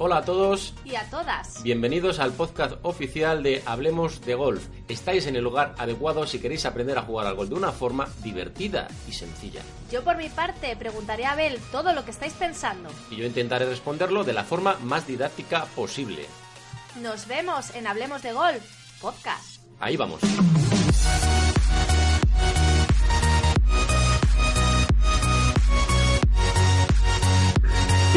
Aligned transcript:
Hola 0.00 0.18
a 0.18 0.24
todos 0.24 0.74
y 0.84 0.94
a 0.94 1.10
todas. 1.10 1.60
Bienvenidos 1.64 2.20
al 2.20 2.32
podcast 2.32 2.74
oficial 2.82 3.42
de 3.42 3.64
Hablemos 3.66 4.20
de 4.20 4.36
Golf. 4.36 4.64
Estáis 4.86 5.26
en 5.26 5.34
el 5.34 5.42
lugar 5.42 5.74
adecuado 5.76 6.24
si 6.24 6.38
queréis 6.38 6.66
aprender 6.66 6.96
a 6.98 7.02
jugar 7.02 7.26
al 7.26 7.34
golf 7.34 7.48
de 7.48 7.56
una 7.56 7.72
forma 7.72 8.08
divertida 8.22 8.86
y 9.08 9.12
sencilla. 9.12 9.60
Yo 9.90 10.04
por 10.04 10.16
mi 10.16 10.28
parte 10.28 10.76
preguntaré 10.76 11.24
a 11.24 11.32
Abel 11.32 11.58
todo 11.72 11.92
lo 11.94 12.04
que 12.04 12.12
estáis 12.12 12.34
pensando. 12.34 12.88
Y 13.10 13.16
yo 13.16 13.26
intentaré 13.26 13.66
responderlo 13.66 14.22
de 14.22 14.34
la 14.34 14.44
forma 14.44 14.76
más 14.84 15.04
didáctica 15.04 15.64
posible. 15.74 16.26
Nos 17.02 17.26
vemos 17.26 17.74
en 17.74 17.88
Hablemos 17.88 18.22
de 18.22 18.32
Golf, 18.32 18.62
podcast. 19.00 19.60
Ahí 19.80 19.96
vamos. 19.96 20.20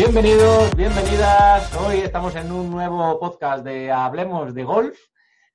Bienvenidos, 0.03 0.75
bienvenidas. 0.75 1.75
Hoy 1.75 1.99
estamos 1.99 2.35
en 2.35 2.51
un 2.51 2.71
nuevo 2.71 3.19
podcast 3.19 3.63
de 3.63 3.91
Hablemos 3.91 4.51
de 4.51 4.63
Golf 4.63 4.99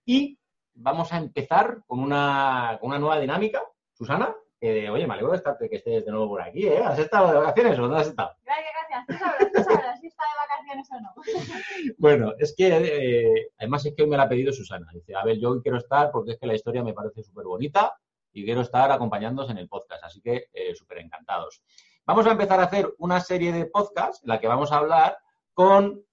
y 0.05 0.39
vamos 0.73 1.13
a 1.13 1.19
empezar 1.19 1.83
con 1.85 1.99
una, 1.99 2.79
con 2.81 2.91
una 2.91 3.01
nueva 3.01 3.19
dinámica. 3.19 3.61
Susana, 3.93 4.33
oye, 4.61 5.05
me 5.05 5.15
alegro 5.15 5.33
de 5.33 5.39
estarte, 5.39 5.69
que 5.69 5.77
estés 5.77 6.05
de 6.05 6.13
nuevo 6.13 6.29
por 6.29 6.43
aquí, 6.43 6.65
¿eh? 6.65 6.79
¿Has 6.79 6.97
estado 7.01 7.33
de 7.33 7.39
vacaciones 7.39 7.77
o 7.77 7.83
dónde 7.83 7.97
has 7.97 8.07
estado? 8.07 8.37
Gracias, 8.45 8.73
gracias. 8.79 9.07
Tú 9.09 9.25
sabrás, 9.25 9.53
tú 9.53 9.63
sabrás 9.65 10.01
si 10.01 10.07
está 10.07 10.23
de 10.23 10.39
vacaciones 10.49 10.89
o 10.93 11.01
no. 11.01 11.95
bueno, 11.99 12.33
es 12.39 12.55
que 12.57 12.69
eh, 12.69 13.49
además 13.59 13.85
es 13.85 13.95
que 13.97 14.05
hoy 14.05 14.09
me 14.09 14.17
la 14.17 14.23
ha 14.23 14.29
pedido 14.29 14.53
Susana. 14.53 14.87
Dice, 14.95 15.17
a 15.17 15.25
ver, 15.25 15.41
yo 15.41 15.51
hoy 15.51 15.61
quiero 15.61 15.79
estar 15.79 16.13
porque 16.13 16.31
es 16.31 16.39
que 16.39 16.47
la 16.47 16.55
historia 16.55 16.85
me 16.85 16.95
parece 16.95 17.25
súper 17.25 17.47
bonita 17.47 17.99
y 18.33 18.45
quiero 18.45 18.61
estar 18.61 18.93
acompañándoos 18.93 19.51
en 19.51 19.59
el 19.59 19.69
podcast, 19.69 20.05
así 20.05 20.21
que 20.21 20.51
eh, 20.53 20.73
súper 20.77 20.99
encantados. 20.99 21.65
Vamos 22.07 22.27
a 22.27 22.31
empezar 22.31 22.61
a 22.61 22.65
hacer 22.65 22.95
una 22.99 23.19
serie 23.19 23.53
de 23.53 23.67
podcasts 23.67 24.23
en 24.23 24.29
la 24.29 24.39
que 24.39 24.47
vamos 24.47 24.71
a 24.71 24.79
hablar 24.79 25.19
con... 25.53 26.05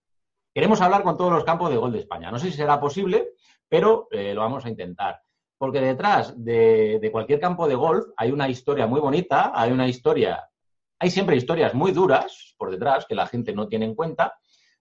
Queremos 0.51 0.81
hablar 0.81 1.03
con 1.03 1.17
todos 1.17 1.31
los 1.31 1.43
campos 1.43 1.69
de 1.69 1.77
gol 1.77 1.91
de 1.91 1.99
España. 1.99 2.31
No 2.31 2.39
sé 2.39 2.49
si 2.49 2.57
será 2.57 2.79
posible, 2.79 3.33
pero 3.69 4.07
eh, 4.09 4.33
lo 4.33 4.41
vamos 4.41 4.65
a 4.65 4.69
intentar. 4.69 5.21
Porque 5.57 5.79
detrás 5.79 6.33
de, 6.43 6.99
de 6.99 7.11
cualquier 7.11 7.39
campo 7.39 7.67
de 7.67 7.75
golf 7.75 8.05
hay 8.17 8.31
una 8.31 8.49
historia 8.49 8.87
muy 8.87 8.99
bonita, 8.99 9.51
hay 9.53 9.71
una 9.71 9.87
historia, 9.87 10.49
hay 10.97 11.11
siempre 11.11 11.35
historias 11.35 11.75
muy 11.75 11.91
duras 11.91 12.55
por 12.57 12.71
detrás 12.71 13.05
que 13.05 13.15
la 13.15 13.27
gente 13.27 13.53
no 13.53 13.67
tiene 13.67 13.85
en 13.85 13.95
cuenta, 13.95 14.33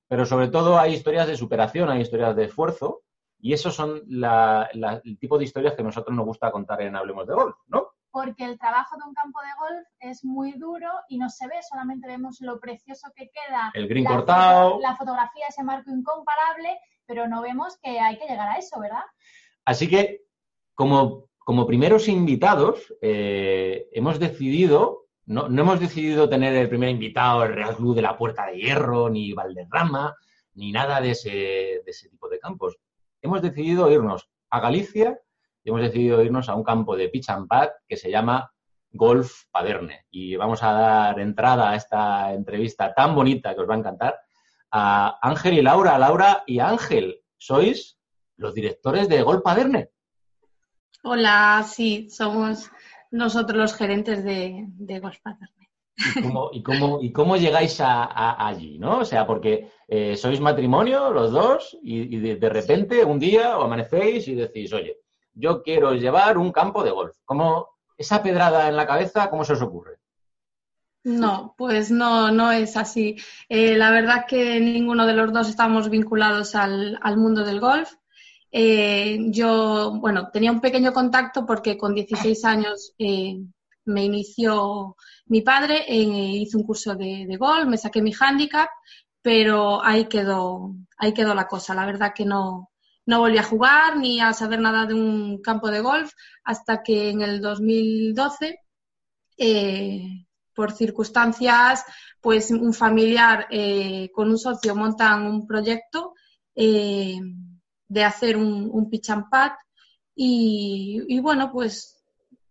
pero 0.09 0.25
sobre 0.25 0.49
todo 0.49 0.79
hay 0.79 0.95
historias 0.95 1.27
de 1.27 1.37
superación, 1.37 1.91
hay 1.91 2.01
historias 2.01 2.35
de 2.37 2.45
esfuerzo, 2.45 3.03
y 3.39 3.53
esos 3.53 3.75
son 3.75 4.03
el 4.09 5.19
tipo 5.19 5.37
de 5.37 5.45
historias 5.45 5.75
que 5.75 5.83
a 5.83 5.85
nosotros 5.85 6.17
nos 6.17 6.27
gusta 6.27 6.51
contar 6.51 6.81
en 6.83 6.97
Hablemos 6.97 7.27
de 7.27 7.35
Golf, 7.35 7.57
¿no? 7.67 7.93
Porque 8.13 8.45
el 8.45 8.59
trabajo 8.59 8.97
de 8.97 9.09
un 9.09 9.15
campo 9.15 9.41
de 9.41 9.49
golf 9.59 9.89
es 9.99 10.25
muy 10.25 10.53
duro 10.53 10.89
y 11.09 11.19
no 11.19 11.31
se 11.31 11.49
ve, 11.49 11.55
solamente 11.69 12.07
vemos 12.07 12.41
lo 12.41 12.61
precioso 12.61 13.09
que 13.17 13.31
queda. 13.31 13.71
El 13.75 13.89
green 13.89 14.05
cortado. 14.05 14.79
la 14.81 14.95
fotografía, 14.95 15.47
ese 15.49 15.65
marco 15.65 15.91
incomparable, 15.91 16.79
pero 17.07 17.27
no 17.27 17.41
vemos 17.41 17.79
que 17.83 17.99
hay 17.99 18.19
que 18.19 18.27
llegar 18.27 18.51
a 18.51 18.59
eso, 18.59 18.79
¿verdad? 18.79 19.03
Así 19.65 19.89
que, 19.89 20.21
como, 20.75 21.31
como 21.39 21.67
primeros 21.67 22.07
invitados, 22.07 22.95
eh, 23.01 23.89
hemos 23.93 24.19
decidido, 24.19 25.07
no, 25.25 25.49
no, 25.49 25.63
hemos 25.63 25.81
decidido 25.81 26.29
tener 26.29 26.55
el 26.55 26.69
primer 26.69 26.91
invitado, 26.91 27.45
el 27.45 27.55
Real 27.55 27.77
Club 27.77 27.97
de 27.97 28.03
la 28.03 28.19
Puerta 28.19 28.47
de 28.47 28.59
Hierro, 28.59 29.09
ni 29.09 29.33
Valderrama, 29.33 30.15
ni 30.55 30.71
nada 30.71 31.01
de 31.01 31.13
ese, 31.13 31.31
de 31.31 31.85
ese 31.87 32.11
tipo 32.11 32.29
de 32.29 32.39
campos. 32.39 32.77
Hemos 33.23 33.41
decidido 33.41 33.91
irnos 33.91 34.29
a 34.51 34.61
Galicia 34.61 35.19
y 35.65 35.71
hemos 35.71 35.83
decidido 35.83 36.23
irnos 36.23 36.49
a 36.49 36.55
un 36.55 36.65
campo 36.65 36.97
de 36.97 37.09
pitch 37.09 37.31
and 37.31 37.49
pad 37.49 37.69
que 37.87 37.97
se 37.97 38.11
llama 38.11 38.53
Golf 38.91 39.45
Paderne. 39.51 40.07
Y 40.11 40.37
vamos 40.37 40.63
a 40.63 40.73
dar 40.73 41.21
entrada 41.21 41.71
a 41.71 41.77
esta 41.77 42.33
entrevista 42.33 42.93
tan 42.95 43.15
bonita 43.15 43.55
que 43.55 43.61
os 43.61 43.69
va 43.69 43.75
a 43.75 43.79
encantar 43.79 44.21
a 44.71 45.19
Ángel 45.23 45.55
y 45.55 45.63
Laura. 45.63 45.99
Laura 45.99 46.43
y 46.47 46.59
Ángel, 46.59 47.21
sois 47.37 47.99
los 48.37 48.55
directores 48.55 49.09
de 49.09 49.23
Golf 49.23 49.43
Paderne. 49.43 49.91
Hola, 51.05 51.65
sí, 51.67 52.09
somos 52.11 52.71
nosotros 53.11 53.59
los 53.59 53.75
gerentes 53.75 54.25
de, 54.25 54.99
Golf 55.01 55.19
Paderne. 55.23 55.71
¿Y 56.53 56.63
cómo, 56.63 57.01
y 57.03 57.13
cómo, 57.13 57.37
llegáis 57.37 57.81
a, 57.81 58.47
allí? 58.47 58.79
¿no? 58.79 59.01
O 59.01 59.05
sea, 59.05 59.27
porque 59.27 59.71
eh, 59.89 60.17
sois 60.17 60.41
matrimonio 60.41 61.11
los 61.11 61.33
dos 61.33 61.79
y, 61.83 62.19
de, 62.19 62.49
repente 62.49 63.05
un 63.05 63.19
día 63.19 63.59
os 63.59 63.65
amanecéis 63.65 64.27
y 64.29 64.35
decís, 64.35 64.73
oye, 64.73 65.02
yo 65.35 65.63
quiero 65.63 65.95
llevar 65.95 66.39
un 66.39 66.53
campo 66.53 66.83
de 66.83 66.91
golf. 66.91 67.17
¿Cómo 67.25 67.69
esa 67.97 68.23
pedrada 68.23 68.69
en 68.69 68.77
la 68.77 68.87
cabeza, 68.87 69.31
cómo 69.31 69.45
se 69.45 69.55
os 69.55 69.63
ocurre? 69.63 69.99
No, 71.05 71.55
pues 71.59 71.91
no, 71.91 72.31
no 72.31 72.53
es 72.53 72.77
así. 72.77 73.17
Eh, 73.49 73.77
la 73.77 73.91
verdad 73.91 74.19
es 74.19 74.25
que 74.27 74.61
ninguno 74.61 75.07
de 75.07 75.15
los 75.15 75.33
dos 75.33 75.49
estamos 75.49 75.91
vinculados 75.91 76.55
al, 76.55 76.99
mundo 77.17 77.45
del 77.45 77.61
golf. 77.61 77.93
Eh, 78.53 79.19
yo, 79.31 79.99
bueno, 79.99 80.29
tenía 80.31 80.53
un 80.53 80.61
pequeño 80.61 80.93
contacto 80.93 81.45
porque 81.45 81.77
con 81.77 81.95
16 81.95 82.45
años 82.45 82.95
eh, 82.99 83.37
me 83.87 84.05
inició 84.05 84.97
mi 85.27 85.41
padre, 85.43 85.85
hizo 85.89 86.59
un 86.59 86.65
curso 86.65 86.95
de, 86.95 87.27
de, 87.27 87.37
golf, 87.37 87.67
me 87.67 87.79
saqué 87.79 88.03
mi 88.03 88.13
handicap, 88.19 88.69
pero 89.23 89.83
ahí 89.83 90.05
quedó, 90.07 90.75
ahí 90.99 91.13
quedó 91.15 91.35
la 91.35 91.49
cosa. 91.49 91.75
La 91.75 91.87
verdad 91.87 92.13
que 92.15 92.25
no, 92.25 92.72
no 93.07 93.21
volví 93.21 93.39
a 93.39 93.43
jugar 93.43 93.97
ni 93.97 94.21
a 94.21 94.33
saber 94.33 94.61
nada 94.61 94.87
de 94.87 94.95
un 94.95 95.43
campo 95.43 95.71
de 95.71 95.81
golf 95.81 96.13
hasta 96.45 96.83
que 96.83 97.11
en 97.11 97.23
el 97.23 97.41
2012, 97.41 98.61
eh, 99.39 100.27
por 100.55 100.73
circunstancias, 100.73 101.85
pues 102.21 102.51
un 102.51 102.73
familiar 102.73 103.47
eh, 103.51 104.11
con 104.13 104.31
un 104.31 104.39
socio 104.39 104.77
montan 104.77 105.27
un 105.27 105.47
proyecto 105.47 106.15
eh, 106.55 107.19
de 107.89 108.05
hacer 108.05 108.37
un, 108.37 108.69
un 108.71 108.89
pitch 108.89 109.11
and 109.11 109.29
pad 109.29 109.53
y, 110.15 111.19
bueno, 111.21 111.51
pues 111.51 112.03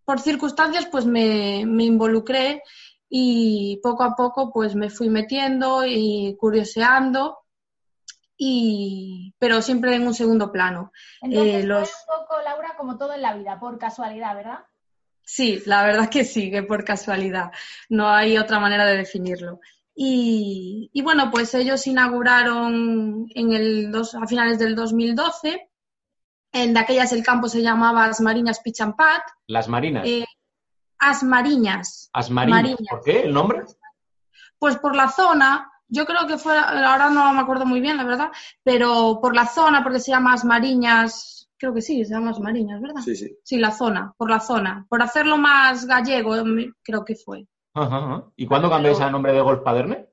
por 0.04 0.20
circunstancias 0.20 0.88
pues 0.92 1.06
me, 1.06 1.64
me 1.66 1.84
involucré 1.84 2.64
y 3.08 3.80
poco 3.84 4.04
a 4.04 4.16
poco 4.16 4.52
pues 4.52 4.76
me 4.76 4.90
fui 4.90 5.10
metiendo 5.10 5.86
y 5.86 6.36
curioseando 6.40 7.38
y, 8.44 9.36
pero 9.38 9.62
siempre 9.62 9.94
en 9.94 10.08
un 10.08 10.16
segundo 10.16 10.52
plano. 10.52 10.92
Entonces, 11.22 11.64
eh, 11.64 11.68
un 11.72 12.22
poco, 12.22 12.42
Laura, 12.42 12.74
como 12.76 12.98
todo 12.98 13.14
en 13.14 13.22
la 13.22 13.36
vida, 13.36 13.60
por 13.60 13.78
casualidad, 13.78 14.36
¿verdad? 14.36 14.66
Sí, 15.22 15.62
la 15.68 15.84
verdad 15.84 16.10
que 16.10 16.26
sí, 16.26 16.50
que 16.50 16.64
por 16.64 16.84
casualidad. 16.84 17.52
No 17.88 18.10
hay 18.10 18.40
otra 18.40 18.60
manera 18.60 18.88
de 18.88 18.98
definirlo. 18.98 19.60
Y, 19.94 20.90
bueno, 21.04 21.30
pues 21.30 21.54
ellos 21.54 21.86
inauguraron 21.86 23.28
en 23.36 23.54
el 23.54 23.92
dos, 23.92 24.16
a 24.16 24.26
finales 24.26 24.58
del 24.58 24.74
2012. 24.74 25.70
En 26.52 26.74
de 26.74 26.80
aquellas 26.80 27.14
el 27.14 27.24
campo 27.24 27.48
se 27.48 27.62
llamaba 27.62 28.06
Asmariñas 28.06 28.60
Pitch 28.62 28.82
and 28.82 28.96
Las 29.46 29.68
Marinas. 29.68 30.08
Eh, 30.08 30.26
Asmariñas. 30.98 32.10
Asmariñas. 32.12 32.76
¿Por 32.90 33.04
qué 33.04 33.22
el 33.22 33.34
nombre? 33.36 33.66
Pues 34.58 34.78
por 34.78 34.96
la 34.96 35.10
zona, 35.10 35.71
yo 35.92 36.06
creo 36.06 36.26
que 36.26 36.38
fue, 36.38 36.58
ahora 36.58 37.10
no 37.10 37.34
me 37.34 37.42
acuerdo 37.42 37.66
muy 37.66 37.82
bien, 37.82 37.98
la 37.98 38.06
verdad, 38.06 38.32
pero 38.64 39.20
por 39.22 39.36
la 39.36 39.46
zona, 39.46 39.84
porque 39.84 40.00
se 40.00 40.12
llama 40.12 40.36
Mariñas, 40.46 41.50
creo 41.58 41.74
que 41.74 41.82
sí, 41.82 42.06
se 42.06 42.14
llama 42.14 42.32
Mariñas, 42.40 42.82
¿verdad? 42.82 43.02
Sí, 43.04 43.14
sí. 43.16 43.38
Sí, 43.44 43.58
la 43.58 43.72
zona, 43.72 44.14
por 44.18 44.30
la 44.30 44.40
zona. 44.40 44.86
Por 44.90 45.02
hacerlo 45.02 45.38
más 45.38 45.86
gallego, 45.86 46.34
creo 46.82 47.04
que 47.04 47.16
fue. 47.16 47.46
Ajá, 47.74 48.26
¿Y 48.38 48.48
cuándo 48.48 48.70
cambiáis 48.70 49.00
el 49.02 49.12
nombre 49.12 49.34
de 49.34 49.42
Golf 49.42 49.62
Paderne? 49.64 50.08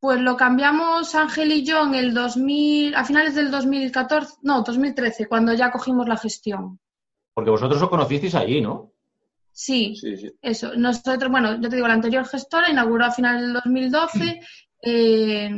Pues 0.00 0.20
lo 0.20 0.36
cambiamos 0.36 1.14
Ángel 1.14 1.50
y 1.50 1.64
yo 1.64 1.82
en 1.84 1.94
el 1.94 2.12
2000, 2.12 2.94
a 2.94 3.04
finales 3.04 3.34
del 3.34 3.50
2014, 3.50 4.36
no, 4.42 4.62
2013, 4.62 5.28
cuando 5.28 5.54
ya 5.54 5.70
cogimos 5.70 6.06
la 6.06 6.18
gestión. 6.18 6.78
Porque 7.32 7.50
vosotros 7.50 7.80
os 7.80 7.88
conocisteis 7.88 8.34
allí, 8.34 8.60
¿no? 8.60 8.92
Sí, 9.50 9.96
sí, 9.96 10.16
sí, 10.16 10.32
eso. 10.42 10.74
Nosotros, 10.76 11.30
bueno, 11.30 11.58
yo 11.60 11.68
te 11.68 11.76
digo, 11.76 11.88
la 11.88 11.94
anterior 11.94 12.26
gestora 12.26 12.70
inauguró 12.70 13.06
a 13.06 13.12
finales 13.12 13.42
del 13.42 13.52
2012 13.54 14.40
eh, 14.84 15.50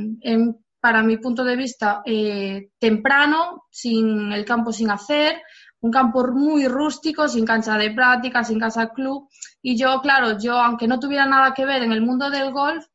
para 0.81 1.03
mi 1.03 1.17
punto 1.17 1.43
de 1.43 1.57
vista, 1.57 2.03
eh, 2.05 2.71
temprano, 2.79 3.65
sin 3.71 4.33
el 4.33 4.45
campo 4.45 4.73
sin 4.73 4.91
hacer, 4.91 5.43
un 5.81 5.91
campo 5.91 6.27
muy 6.29 6.69
rústico, 6.69 7.29
sin 7.29 7.45
cancha 7.45 7.77
de 7.77 7.91
práctica, 7.91 8.45
sin 8.45 8.61
casa 8.61 8.93
club. 8.93 9.29
Y 9.61 9.77
yo, 9.77 10.01
claro, 10.01 10.39
yo, 10.39 10.55
aunque 10.59 10.87
no 10.87 11.01
tuviera 11.01 11.27
nada 11.27 11.55
que 11.55 11.67
ver 11.67 11.83
en 11.83 11.93
el 11.93 12.03
mundo 12.03 12.31
del 12.31 12.53
golf, 12.53 12.87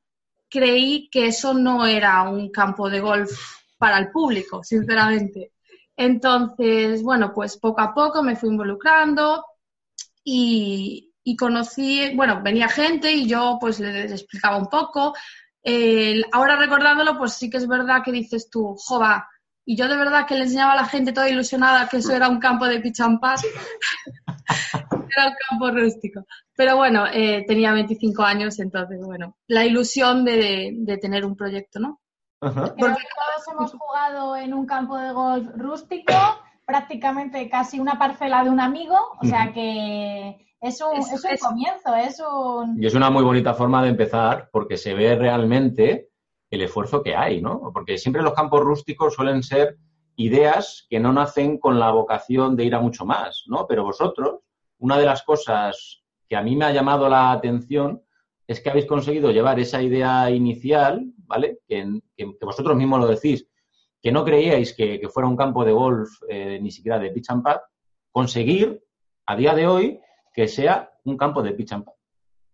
creí 0.50 1.10
que 1.10 1.28
eso 1.28 1.54
no 1.54 1.86
era 1.86 2.24
un 2.24 2.50
campo 2.50 2.90
de 2.90 3.00
golf 3.00 3.32
para 3.78 3.98
el 3.98 4.10
público, 4.10 4.64
sinceramente. 4.64 5.54
Entonces, 5.96 7.04
bueno, 7.04 7.34
pues 7.34 7.58
poco 7.58 7.82
a 7.82 7.94
poco 7.94 8.24
me 8.24 8.36
fui 8.36 8.50
involucrando 8.50 9.46
y, 10.24 11.14
y 11.24 11.36
conocí, 11.36 12.16
bueno, 12.16 12.42
venía 12.44 12.68
gente 12.68 13.12
y 13.12 13.28
yo 13.28 13.58
pues 13.60 13.80
les 13.80 14.12
explicaba 14.12 14.58
un 14.58 14.68
poco, 14.68 15.14
ahora 16.32 16.56
recordándolo, 16.56 17.18
pues 17.18 17.34
sí 17.34 17.50
que 17.50 17.58
es 17.58 17.68
verdad 17.68 18.02
que 18.04 18.12
dices 18.12 18.50
tú, 18.50 18.76
jova, 18.78 19.28
y 19.66 19.76
yo 19.76 19.88
de 19.88 19.98
verdad 19.98 20.26
que 20.26 20.36
le 20.36 20.44
enseñaba 20.44 20.74
a 20.74 20.76
la 20.76 20.86
gente 20.86 21.14
toda 21.14 21.30
ilusionada 21.30 21.88
que 21.88 21.98
eso 21.98 22.14
era 22.14 22.30
un 22.30 22.40
campo 22.40 22.66
de 22.66 22.76
and 22.76 22.92
era 25.16 25.28
un 25.28 25.36
campo 25.50 25.72
rústico. 25.72 26.26
Pero 26.56 26.78
bueno, 26.78 27.06
eh, 27.08 27.46
tenía 27.48 27.72
25 27.74 28.24
años, 28.24 28.60
entonces, 28.60 29.00
bueno, 29.04 29.38
la 29.48 29.66
ilusión 29.66 30.26
de, 30.26 30.98
tener 31.02 31.26
un 31.26 31.36
proyecto, 31.36 31.80
¿no? 31.80 32.02
Creo 32.40 32.76
que 32.76 32.76
todos 32.76 33.48
hemos 33.52 33.72
jugado 33.74 34.36
en 34.36 34.54
un 34.54 34.66
campo 34.66 34.98
de 34.98 35.12
golf 35.12 35.48
rústico, 35.56 36.14
prácticamente 36.66 37.48
casi 37.50 37.80
una 37.80 38.00
parcela 38.00 38.44
de 38.44 38.50
un 38.50 38.60
amigo, 38.60 38.98
o 39.22 39.26
sea 39.26 39.54
que 39.54 40.51
es 40.62 40.80
un, 40.80 40.96
es, 40.98 41.12
un 41.12 41.38
comienzo, 41.38 41.96
es 41.96 42.22
un... 42.22 42.82
Y 42.82 42.86
es 42.86 42.94
una 42.94 43.10
muy 43.10 43.24
bonita 43.24 43.56
forma 43.56 43.82
de 43.82 43.90
empezar 43.90 44.50
porque 44.52 44.78
se 44.78 44.94
ve 44.94 45.16
realmente 45.16 46.10
el 46.52 46.62
esfuerzo 46.62 47.02
que 47.02 47.16
hay, 47.16 47.42
¿no? 47.42 47.72
Porque 47.74 47.98
siempre 47.98 48.22
los 48.22 48.34
campos 48.34 48.62
rústicos 48.62 49.16
suelen 49.16 49.42
ser 49.42 49.78
ideas 50.18 50.86
que 50.88 51.00
no 51.00 51.12
nacen 51.14 51.58
con 51.58 51.80
la 51.80 51.90
vocación 51.92 52.56
de 52.56 52.66
ir 52.66 52.76
a 52.76 52.80
mucho 52.80 53.06
más, 53.06 53.44
¿no? 53.48 53.66
Pero 53.68 53.84
vosotros, 53.84 54.42
una 54.78 55.00
de 55.00 55.06
las 55.06 55.24
cosas 55.24 56.04
que 56.30 56.36
a 56.36 56.44
mí 56.44 56.56
me 56.56 56.66
ha 56.66 56.72
llamado 56.72 57.10
la 57.10 57.32
atención 57.32 58.04
es 58.46 58.60
que 58.60 58.70
habéis 58.70 58.86
conseguido 58.86 59.32
llevar 59.32 59.60
esa 59.60 59.82
idea 59.82 60.30
inicial, 60.30 61.12
¿vale? 61.26 61.60
Que, 61.68 62.02
vosotros 62.40 62.78
mismos 62.78 63.00
lo 63.00 63.08
decís, 63.08 63.48
que 64.00 64.12
no 64.12 64.24
creíais 64.24 64.74
que, 64.74 65.02
fuera 65.12 65.28
un 65.28 65.38
campo 65.38 65.66
de 65.66 65.72
golf 65.72 66.10
eh, 66.30 66.60
ni 66.62 66.70
siquiera 66.70 67.00
de 67.00 67.10
pitch 67.10 67.32
and 67.32 67.44
pad, 67.44 67.62
conseguir 68.12 68.84
a 69.26 69.36
día 69.36 69.56
de 69.56 69.66
hoy 69.66 70.00
que 70.34 70.48
sea 70.48 70.92
un 71.04 71.18
campo 71.18 71.42
de 71.42 71.54
pitch 71.54 71.74
and 71.74 71.86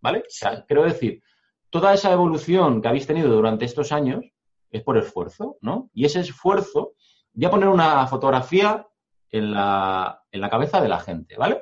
¿vale? 0.00 0.20
O 0.20 0.30
sea, 0.30 0.64
quiero 0.64 0.84
decir, 0.84 1.22
toda 1.70 1.94
esa 1.94 2.12
evolución 2.12 2.80
que 2.80 2.88
habéis 2.88 3.06
tenido 3.06 3.28
durante 3.30 3.64
estos 3.64 3.92
años 3.92 4.24
es 4.70 4.82
por 4.82 4.98
esfuerzo, 4.98 5.58
¿no? 5.60 5.90
Y 5.92 6.04
ese 6.04 6.20
esfuerzo, 6.20 6.94
voy 7.32 7.44
a 7.44 7.50
poner 7.50 7.68
una 7.68 8.06
fotografía 8.06 8.86
en 9.30 9.52
la, 9.52 10.22
en 10.30 10.40
la 10.40 10.50
cabeza 10.50 10.80
de 10.80 10.88
la 10.88 11.00
gente, 11.00 11.36
¿vale? 11.36 11.60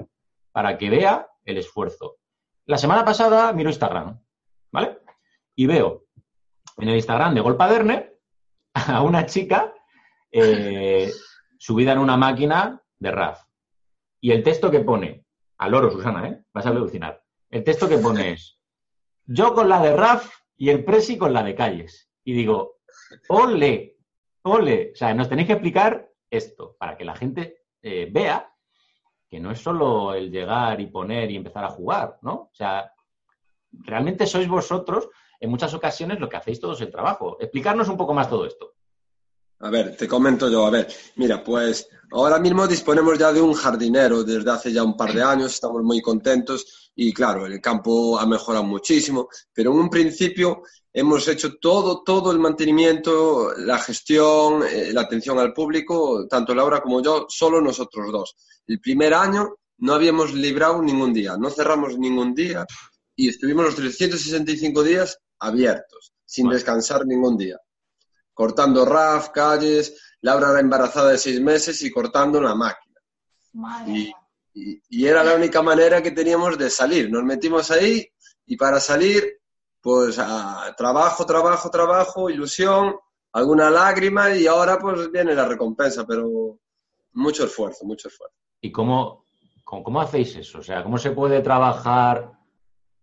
Para 0.53 0.77
que 0.79 0.91
vea 0.91 1.29
el 1.45 1.59
esfuerzo. 1.59 2.17
La 2.67 2.79
semana 2.79 3.05
pasada 3.05 3.53
miro 3.53 3.71
Instagram, 3.71 4.21
¿vale? 4.73 4.99
Y 5.55 5.67
veo 5.67 6.07
en 6.79 6.89
el 6.89 6.97
Instagram 6.97 7.35
de 7.35 7.41
Golpaderne 7.41 8.13
a 8.75 9.03
una 9.03 9.27
chica 9.27 9.73
eh, 10.31 11.11
subida 11.59 11.93
en 11.93 11.99
una 11.99 12.17
máquina 12.17 12.83
de 12.99 13.11
RAF. 13.11 13.43
Y 14.21 14.33
el 14.33 14.43
texto 14.43 14.71
que 14.71 14.81
pone, 14.81 15.26
al 15.59 15.75
oro, 15.75 15.91
Susana, 15.91 16.29
¿eh? 16.29 16.43
Vas 16.53 16.67
a 16.67 16.71
alucinar. 16.71 17.23
El 17.51 17.65
texto 17.65 17.89
que 17.89 17.99
pone 17.99 18.33
es, 18.33 18.59
yo 19.25 19.55
con 19.55 19.69
la 19.69 19.81
de 19.81 19.97
RAF 19.97 20.29
y 20.57 20.71
el 20.71 20.85
Presi 20.85 21.17
con 21.17 21.33
la 21.33 21.43
de 21.43 21.55
calles. 21.55 22.11
Y 22.25 22.33
digo, 22.33 22.79
ole, 23.29 23.97
ole. 24.43 24.91
O 24.93 24.97
sea, 24.97 25.15
nos 25.15 25.29
tenéis 25.29 25.47
que 25.49 25.55
explicar 25.55 26.11
esto 26.31 26.77
para 26.79 26.97
que 26.97 27.05
la 27.05 27.15
gente 27.15 27.65
eh, 27.83 28.09
vea 28.11 28.53
que 29.29 29.41
no 29.41 29.51
es 29.51 29.61
solo 29.61 30.15
el 30.15 30.31
llegar 30.31 30.81
y 30.81 30.87
poner 30.87 31.31
y 31.31 31.37
empezar 31.37 31.65
a 31.65 31.71
jugar, 31.71 32.19
¿no? 32.23 32.35
O 32.35 32.55
sea, 32.55 32.93
realmente 33.73 34.27
sois 34.27 34.49
vosotros 34.49 35.09
en 35.41 35.51
muchas 35.51 35.75
ocasiones 35.75 36.21
lo 36.21 36.29
que 36.29 36.37
hacéis 36.37 36.61
todos 36.61 36.81
el 36.81 36.91
trabajo. 36.91 37.37
Explicarnos 37.41 37.89
un 37.89 37.97
poco 37.97 38.15
más 38.15 38.29
todo 38.29 38.47
esto. 38.47 38.75
A 39.61 39.71
ver, 39.71 39.97
te 39.97 40.07
comento 40.07 40.51
yo. 40.51 40.67
A 40.67 40.71
ver, 40.71 40.87
mira, 41.17 41.43
pues 41.43 41.89
ahora 42.13 42.39
mismo 42.39 42.67
disponemos 42.67 43.19
ya 43.19 43.33
de 43.33 43.41
un 43.41 43.55
jardinero 43.55 44.23
desde 44.23 44.51
hace 44.51 44.73
ya 44.73 44.83
un 44.83 44.97
par 44.97 45.15
de 45.15 45.23
años, 45.23 45.55
estamos 45.55 45.83
muy 45.83 46.03
contentos 46.03 46.91
y 46.95 47.13
claro, 47.13 47.47
el 47.47 47.61
campo 47.61 48.19
ha 48.19 48.27
mejorado 48.27 48.65
muchísimo, 48.65 49.29
pero 49.53 49.73
en 49.73 49.79
un 49.79 49.91
principio 49.91 50.63
hemos 50.93 51.27
hecho 51.29 51.57
todo, 51.59 52.03
todo 52.03 52.33
el 52.33 52.39
mantenimiento, 52.39 53.55
la 53.57 53.79
gestión, 53.79 54.63
eh, 54.71 54.93
la 54.93 55.03
atención 55.03 55.39
al 55.39 55.53
público, 55.53 56.27
tanto 56.29 56.55
Laura 56.55 56.81
como 56.81 57.03
yo, 57.03 57.27
solo 57.29 57.61
nosotros 57.61 58.13
dos. 58.13 58.37
El 58.67 58.81
primer 58.81 59.15
año 59.15 59.57
no 59.79 59.95
habíamos 59.95 60.35
librado 60.35 60.83
ningún 60.83 61.13
día, 61.15 61.37
no 61.39 61.51
cerramos 61.51 61.99
ningún 61.99 62.35
día 62.35 62.67
y 63.15 63.31
estuvimos 63.31 63.65
los 63.65 63.77
365 63.77 64.83
días 64.83 65.19
abiertos, 65.39 66.13
sin 66.27 66.49
descansar 66.49 67.07
ningún 67.07 67.37
día 67.39 67.59
cortando 68.37 68.85
RAF, 68.85 69.31
calles. 69.31 69.99
Laura 70.21 70.51
era 70.51 70.61
embarazada 70.61 71.13
de 71.13 71.19
seis 71.19 71.41
meses 71.41 71.83
y 71.83 71.91
cortando 71.91 72.39
la 72.41 72.55
máquina. 72.55 73.01
Y, 74.55 75.07
era 75.07 75.25
la 75.25 75.35
única 75.35 75.63
manera 75.63 76.03
que 76.03 76.11
teníamos 76.11 76.59
de 76.59 76.69
salir. 76.69 77.11
Nos 77.11 77.25
metimos 77.25 77.71
ahí 77.71 78.07
y 78.45 78.57
para 78.57 78.79
salir, 78.79 79.41
pues 79.81 80.17
trabajo, 80.77 81.25
trabajo, 81.25 81.71
trabajo, 81.71 82.31
ilusión, 82.31 82.95
alguna 83.33 83.71
lágrima 83.71 84.35
y 84.35 84.47
ahora 84.47 84.79
pues 84.79 85.11
viene 85.11 85.35
la 85.35 85.47
recompensa, 85.47 86.07
pero 86.07 86.59
mucho 87.13 87.45
esfuerzo, 87.45 87.85
mucho 87.85 88.09
esfuerzo. 88.09 88.37
¿Y 88.61 88.71
cómo, 88.71 89.27
cómo, 89.65 90.01
hacéis 90.01 90.37
eso? 90.37 90.59
O 90.59 90.63
sea, 90.63 90.83
¿cómo 90.83 90.99
se 90.99 91.11
puede 91.13 91.41
trabajar 91.41 92.33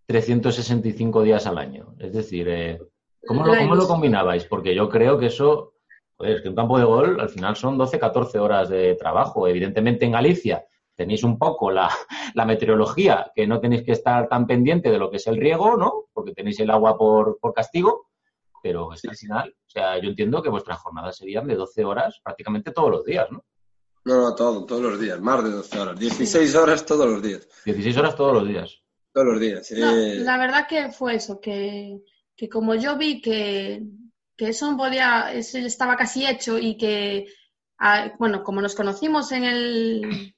365 0.06 1.24
días 1.24 1.46
al 1.48 1.58
año? 1.58 1.96
Es 2.00 2.14
decir, 2.14 2.48
eh, 2.50 2.80
¿Cómo 3.26 3.46
lo, 3.46 3.88
combinabais? 3.88 4.46
Porque 4.46 4.76
yo 4.76 4.90
creo 4.90 5.18
que 5.18 5.28
eso, 5.28 5.74
pues, 6.18 6.42
que 6.42 6.50
un 6.50 6.56
campo 6.56 6.78
de 6.78 6.86
gol 6.86 7.20
al 7.20 7.30
final 7.30 7.56
son 7.56 7.78
12, 7.78 8.00
14 8.00 8.40
horas 8.40 8.70
de 8.70 8.96
trabajo. 8.96 9.48
Evidentemente 9.48 10.06
en 10.06 10.12
Galicia 10.12 10.66
tenéis 10.96 11.24
un 11.24 11.38
poco 11.38 11.72
la, 11.72 11.90
meteorología, 12.46 13.32
que 13.34 13.48
no 13.48 13.60
tenéis 13.60 13.84
que 13.84 13.94
estar 13.94 14.28
tan 14.28 14.46
pendiente 14.46 14.90
de 14.90 14.98
lo 14.98 15.10
que 15.10 15.18
es 15.18 15.28
el 15.28 15.38
riego, 15.38 15.78
¿no? 15.78 16.06
Porque 16.14 16.34
tenéis 16.34 16.60
el 16.60 16.70
agua 16.70 16.98
por, 16.98 17.40
castigo, 17.54 18.10
pero 18.62 18.94
es 18.94 19.04
al 19.06 19.16
final, 19.16 19.56
o 19.58 19.70
sea, 19.70 19.98
yo 20.00 20.10
entiendo 20.10 20.42
que 20.42 20.50
vuestras 20.50 20.80
jornadas 20.80 21.18
serían 21.18 21.48
de 21.48 21.56
12 21.56 21.84
horas 21.84 22.20
prácticamente 22.24 22.72
todos 22.72 22.92
los 22.92 23.06
días, 23.06 23.30
¿no? 23.32 23.44
No, 24.06 24.22
no, 24.22 24.36
todo, 24.36 24.66
todos 24.66 24.82
los 24.82 25.00
días, 25.00 25.20
más 25.22 25.44
de 25.44 25.52
12 25.52 25.80
horas, 25.80 26.00
16 26.00 26.56
horas 26.56 26.86
todos 26.86 27.10
los 27.10 27.22
días. 27.22 27.48
16 27.64 27.98
horas 27.98 28.16
todos 28.16 28.34
los 28.34 28.48
días. 28.48 28.82
Todos 29.14 29.28
los 29.28 29.40
días. 29.40 29.72
Eh. 29.72 30.18
la 30.20 30.38
verdad 30.38 30.68
que 30.68 30.92
fue 30.92 31.16
eso, 31.16 31.40
que 31.40 32.02
que 32.36 32.50
como 32.50 32.76
yo 32.76 32.98
vi 32.98 33.22
que, 33.22 33.84
eso 34.38 34.76
podía, 34.76 35.32
eso 35.32 35.58
estaba 35.58 35.96
casi 35.96 36.26
hecho 36.26 36.58
y 36.58 36.76
que, 36.76 37.28
bueno, 38.20 38.44
como 38.44 38.62
nos 38.62 38.76
conocimos 38.76 39.32
en 39.32 39.44
el, 39.46 40.36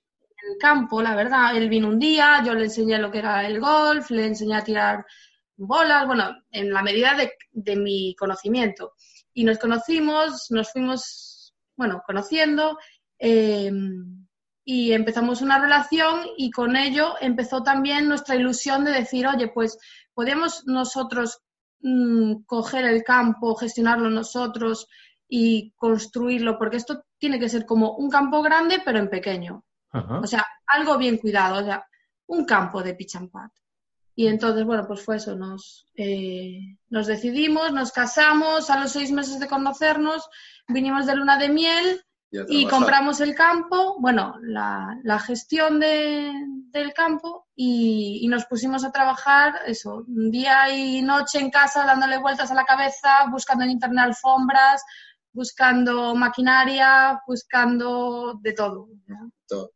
campo, 0.60 1.02
la 1.02 1.16
verdad, 1.16 1.58
él 1.58 1.70
vino 1.70 1.88
un 1.88 1.98
día, 1.98 2.44
yo 2.46 2.54
le 2.54 2.66
enseñé 2.66 3.00
lo 3.00 3.10
que 3.10 3.18
era 3.18 3.48
el 3.48 3.60
golf, 3.60 4.12
le 4.12 4.28
enseñé 4.28 4.56
a 4.56 4.64
tirar 4.64 5.04
bolas, 5.58 6.06
bueno, 6.06 6.36
en 6.52 6.72
la 6.72 6.84
medida 6.84 7.16
de, 7.52 7.76
mi 7.76 8.16
conocimiento. 8.16 8.94
Y 9.34 9.44
nos 9.44 9.58
conocimos, 9.58 10.52
nos 10.52 10.72
fuimos, 10.72 11.56
bueno, 11.76 12.04
conociendo 12.06 12.78
em, 13.18 14.28
y 14.64 14.94
empezamos 14.94 15.42
una 15.42 15.60
relación 15.60 16.22
y 16.38 16.52
con 16.52 16.76
ello 16.76 17.16
empezó 17.22 17.64
también 17.64 18.08
nuestra 18.08 18.36
ilusión 18.36 18.84
de 18.86 18.92
decir, 18.92 19.28
oye, 19.28 19.48
pues 19.48 19.78
podemos 20.14 20.66
nosotros 20.66 21.42
Mm, 21.88 22.46
coger 22.48 22.86
el 22.86 23.04
campo, 23.04 23.54
gestionarlo 23.54 24.10
nosotros 24.10 24.88
y 25.30 25.72
construirlo, 25.76 26.58
porque 26.58 26.78
esto 26.78 27.04
tiene 27.20 27.40
que 27.40 27.48
ser 27.48 27.64
como 27.64 27.96
un 27.98 28.10
campo 28.10 28.42
grande, 28.42 28.82
pero 28.84 28.98
en 28.98 29.08
pequeño. 29.08 29.64
O 29.94 30.26
sea, 30.26 30.44
algo 30.66 30.98
bien 30.98 31.20
cuidado, 31.20 31.62
o 31.62 31.64
sea, 31.64 31.86
un 32.26 32.44
campo 32.44 32.82
de 32.82 32.96
pitch 32.96 33.18
and 33.18 33.30
Y 34.16 34.26
entonces, 34.26 34.66
bueno, 34.66 34.86
pues 34.88 35.06
fue 35.06 35.18
eso, 35.18 35.36
nos, 35.36 35.86
eh, 35.96 36.60
nos 36.90 37.06
decidimos, 37.06 37.72
nos 37.72 37.92
casamos, 37.92 38.72
a 38.72 38.80
los 38.80 38.92
seis 38.92 39.12
meses 39.12 39.40
de 39.40 39.48
conocernos, 39.48 40.28
vinimos 40.68 41.06
de 41.06 41.16
luna 41.16 41.38
de 41.38 41.50
miel 41.50 42.04
y 42.48 42.68
compramos 42.68 43.22
el 43.22 43.36
campo, 43.36 43.98
bueno, 44.00 44.36
la, 44.42 44.98
la 45.04 45.20
gestión 45.20 45.80
de, 45.80 46.32
del 46.72 46.94
campo 46.94 47.48
y, 47.56 48.28
nos 48.28 48.46
pusimos 48.46 48.84
a 48.84 48.92
trabajar 48.92 49.62
eso, 49.66 50.04
día 50.08 50.70
y 50.70 51.02
noche 51.02 51.40
en 51.40 51.50
casa 51.50 51.86
dándole 51.86 52.18
vueltas 52.20 52.52
a 52.52 52.56
la 52.56 52.66
cabeza, 52.66 53.28
buscando 53.32 53.64
en 53.64 53.72
internet 53.72 54.06
alfombras, 54.06 54.84
buscando 55.32 56.16
maquinaria, 56.16 57.22
buscando 57.26 58.38
de 58.42 58.54
todo. 58.54 58.90
todo. 59.48 59.72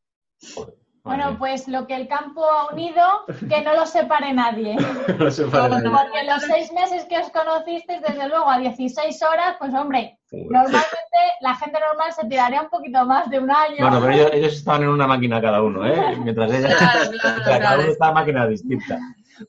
Bueno, 1.09 1.35
pues 1.39 1.67
lo 1.67 1.87
que 1.87 1.95
el 1.95 2.07
campo 2.07 2.45
ha 2.45 2.71
unido, 2.71 3.01
que 3.49 3.61
no 3.63 3.73
lo 3.73 3.87
separe 3.87 4.31
nadie. 4.31 4.77
Porque 5.07 6.23
los 6.27 6.43
seis 6.43 6.71
meses 6.71 7.05
que 7.05 7.17
os 7.17 7.31
conocisteis, 7.31 7.99
desde 8.01 8.27
luego, 8.27 8.47
a 8.47 8.59
16 8.59 9.23
horas, 9.23 9.55
pues 9.57 9.73
hombre, 9.73 10.19
normalmente 10.31 11.17
la 11.41 11.55
gente 11.55 11.79
normal 11.79 12.13
se 12.13 12.27
tiraría 12.27 12.61
un 12.61 12.69
poquito 12.69 13.05
más 13.07 13.27
de 13.31 13.39
un 13.39 13.49
año. 13.49 13.77
Bueno, 13.79 13.99
pero 13.99 14.31
ellos, 14.31 14.53
estaban 14.53 14.83
en 14.83 14.89
una 14.89 15.07
máquina 15.07 15.41
cada 15.41 15.63
uno, 15.63 15.83
¿eh? 15.87 16.15
Mientras 16.23 16.53
ella, 16.53 16.77
cada 17.43 17.79
uno 17.79 17.87
estaba 17.87 18.11
en 18.11 18.15
máquina 18.15 18.47
distinta. 18.47 18.99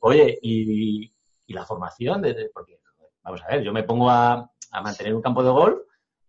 Oye, 0.01 0.39
y, 0.41 1.13
la 1.49 1.67
formación, 1.67 2.23
de, 2.23 2.51
porque, 2.55 2.79
vamos 3.23 3.43
a 3.43 3.49
ver, 3.49 3.63
yo 3.63 3.73
me 3.75 3.83
pongo 3.83 4.09
a, 4.09 4.51
a 4.71 4.81
mantener 4.81 5.15
un 5.15 5.21
campo 5.21 5.43
de 5.43 5.51
golf 5.51 5.79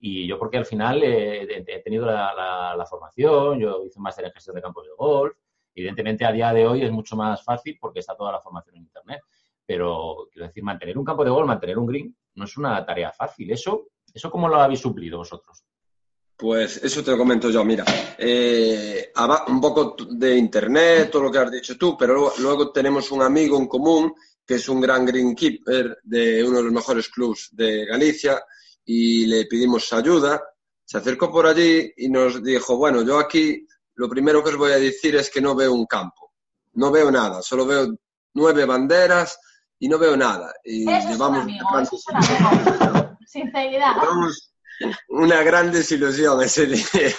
y 0.04 0.28
yo 0.28 0.40
porque 0.40 0.58
al 0.58 0.66
final 0.66 1.04
eh, 1.04 1.64
he 1.68 1.80
tenido 1.80 2.08
la, 2.08 2.86
formación, 2.90 3.60
yo 3.60 3.86
hice 3.86 4.00
un 4.00 4.04
máster 4.04 4.26
en 4.26 4.32
gestión 4.32 4.56
de 4.56 4.62
campos 4.62 4.86
de 4.86 4.94
golf. 4.98 5.38
Evidentemente 5.76 6.26
a 6.26 6.32
día 6.32 6.52
de 6.52 6.66
hoy 6.66 6.84
es 6.84 6.92
mucho 6.92 7.16
más 7.16 7.44
fácil 7.44 7.78
porque 7.80 8.00
está 8.00 8.16
toda 8.16 8.32
la 8.32 8.42
formación 8.42 8.76
en 8.76 8.82
Internet. 8.82 9.22
Pero 9.64 10.28
quiero 10.32 10.48
decir, 10.48 10.64
mantener 10.64 10.98
un 10.98 11.06
campo 11.06 11.24
de 11.24 11.30
golf, 11.30 11.48
mantener 11.48 11.78
un 11.78 11.86
green, 11.86 12.18
no 12.34 12.46
es 12.46 12.58
una 12.58 12.84
tarea 12.84 13.12
fácil. 13.12 13.52
¿Eso, 13.52 13.90
eso 14.12 14.32
cómo 14.32 14.50
lo 14.50 14.56
habéis 14.56 14.80
suplido 14.80 15.20
vosotros? 15.20 15.64
Pues 16.36 16.84
eso 16.84 17.04
te 17.04 17.12
lo 17.12 17.18
comento 17.20 17.52
yo. 17.52 17.64
Mira, 17.64 17.86
eh, 18.18 19.12
un 19.48 19.62
poco 19.62 19.96
de 20.10 20.36
Internet, 20.36 21.12
todo 21.12 21.24
lo 21.24 21.32
que 21.32 21.38
has 21.38 21.52
dicho 21.52 21.78
tú, 21.78 21.96
pero 21.96 22.34
luego, 22.40 22.72
tenemos 22.72 23.12
un 23.12 23.22
amigo 23.22 23.56
en 23.60 23.68
común 23.68 24.16
que 24.44 24.56
es 24.56 24.68
un 24.68 24.82
gran 24.82 25.06
greenkeeper 25.06 26.00
de 26.02 26.44
uno 26.44 26.58
de 26.58 26.64
los 26.64 26.74
mejores 26.74 27.08
clubs 27.08 27.50
de 27.52 27.86
Galicia 27.86 28.44
y 28.94 29.26
le 29.26 29.46
pedimos 29.46 29.94
ayuda. 29.94 30.44
Se 30.84 30.98
acercó 30.98 31.32
por 31.32 31.46
allí 31.48 31.94
y 31.96 32.10
nos 32.10 32.44
dijo, 32.44 32.76
bueno, 32.76 33.04
yo 33.04 33.20
aquí 33.20 33.66
lo 33.96 34.10
primero 34.10 34.44
que 34.44 34.50
os 34.50 34.58
voy 34.58 34.74
a 34.74 34.80
decir 34.80 35.16
es 35.16 35.30
que 35.30 35.40
no 35.40 35.56
veo 35.56 35.74
un 35.74 35.86
campo, 35.86 36.34
no 36.74 36.92
veo 36.92 37.10
nada, 37.10 37.42
solo 37.42 37.66
veo 37.66 37.88
nueve 38.34 38.66
banderas 38.66 39.40
y 39.80 39.88
no 39.88 39.98
veo 39.98 40.18
nada. 40.18 40.54
Y 40.66 40.86
llevamos 40.86 41.46
Sinceridad. 43.26 43.96
una 45.08 45.42
gran 45.42 45.72
desilusión 45.72 46.42
ese 46.42 46.66
día. 46.66 47.16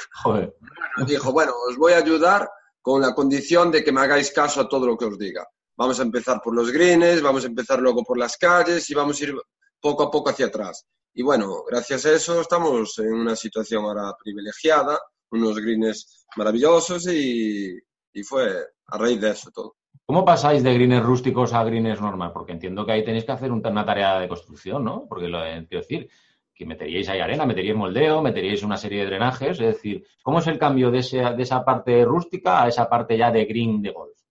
Nos 0.98 1.06
dijo, 1.06 1.32
bueno, 1.32 1.52
os 1.70 1.78
voy 1.78 1.94
a 1.94 1.98
ayudar 1.98 2.50
con 2.82 3.00
la 3.00 3.14
condición 3.14 3.70
de 3.70 3.82
que 3.82 3.92
me 3.92 4.02
hagáis 4.02 4.30
caso 4.30 4.60
a 4.60 4.68
todo 4.68 4.86
lo 4.86 4.98
que 4.98 5.06
os 5.06 5.18
diga. 5.18 5.46
Vamos 5.74 5.98
a 6.00 6.02
empezar 6.02 6.42
por 6.44 6.54
los 6.54 6.70
greens, 6.70 7.22
vamos 7.22 7.44
a 7.44 7.46
empezar 7.46 7.80
luego 7.80 8.04
por 8.04 8.18
las 8.18 8.36
calles 8.36 8.90
y 8.90 8.94
vamos 8.94 9.18
a 9.18 9.24
ir 9.24 9.34
poco 9.82 10.04
a 10.04 10.10
poco 10.10 10.30
hacia 10.30 10.46
atrás. 10.46 10.86
Y 11.12 11.22
bueno, 11.22 11.64
gracias 11.68 12.06
a 12.06 12.12
eso 12.12 12.40
estamos 12.40 12.98
en 12.98 13.12
una 13.12 13.36
situación 13.36 13.84
ahora 13.84 14.14
privilegiada, 14.22 14.98
unos 15.30 15.58
greens 15.58 16.24
maravillosos 16.36 17.06
y, 17.08 17.76
y 18.14 18.22
fue 18.22 18.50
a 18.86 18.96
raíz 18.96 19.20
de 19.20 19.30
eso 19.30 19.50
todo. 19.50 19.76
¿Cómo 20.06 20.24
pasáis 20.24 20.62
de 20.62 20.72
greens 20.72 21.04
rústicos 21.04 21.52
a 21.52 21.64
greens 21.64 22.00
normal? 22.00 22.32
Porque 22.32 22.52
entiendo 22.52 22.86
que 22.86 22.92
ahí 22.92 23.04
tenéis 23.04 23.24
que 23.24 23.32
hacer 23.32 23.52
una 23.52 23.84
tarea 23.84 24.20
de 24.20 24.28
construcción, 24.28 24.84
¿no? 24.84 25.06
Porque 25.08 25.28
lo 25.28 25.40
quiero 25.40 25.82
decir, 25.82 26.08
que 26.54 26.66
meteríais 26.66 27.08
ahí 27.08 27.20
arena, 27.20 27.46
meteríais 27.46 27.76
moldeo, 27.76 28.22
meteríais 28.22 28.62
una 28.62 28.76
serie 28.76 29.00
de 29.00 29.06
drenajes. 29.06 29.60
Es 29.60 29.66
decir, 29.74 30.06
¿cómo 30.22 30.38
es 30.38 30.46
el 30.46 30.58
cambio 30.58 30.90
de, 30.90 31.00
de 31.36 31.42
esa 31.42 31.64
parte 31.64 32.04
rústica 32.04 32.62
a 32.62 32.68
esa 32.68 32.88
parte 32.88 33.16
ya 33.16 33.30
de 33.30 33.44
green 33.44 33.82
de 33.82 33.90
golf? 33.90 34.21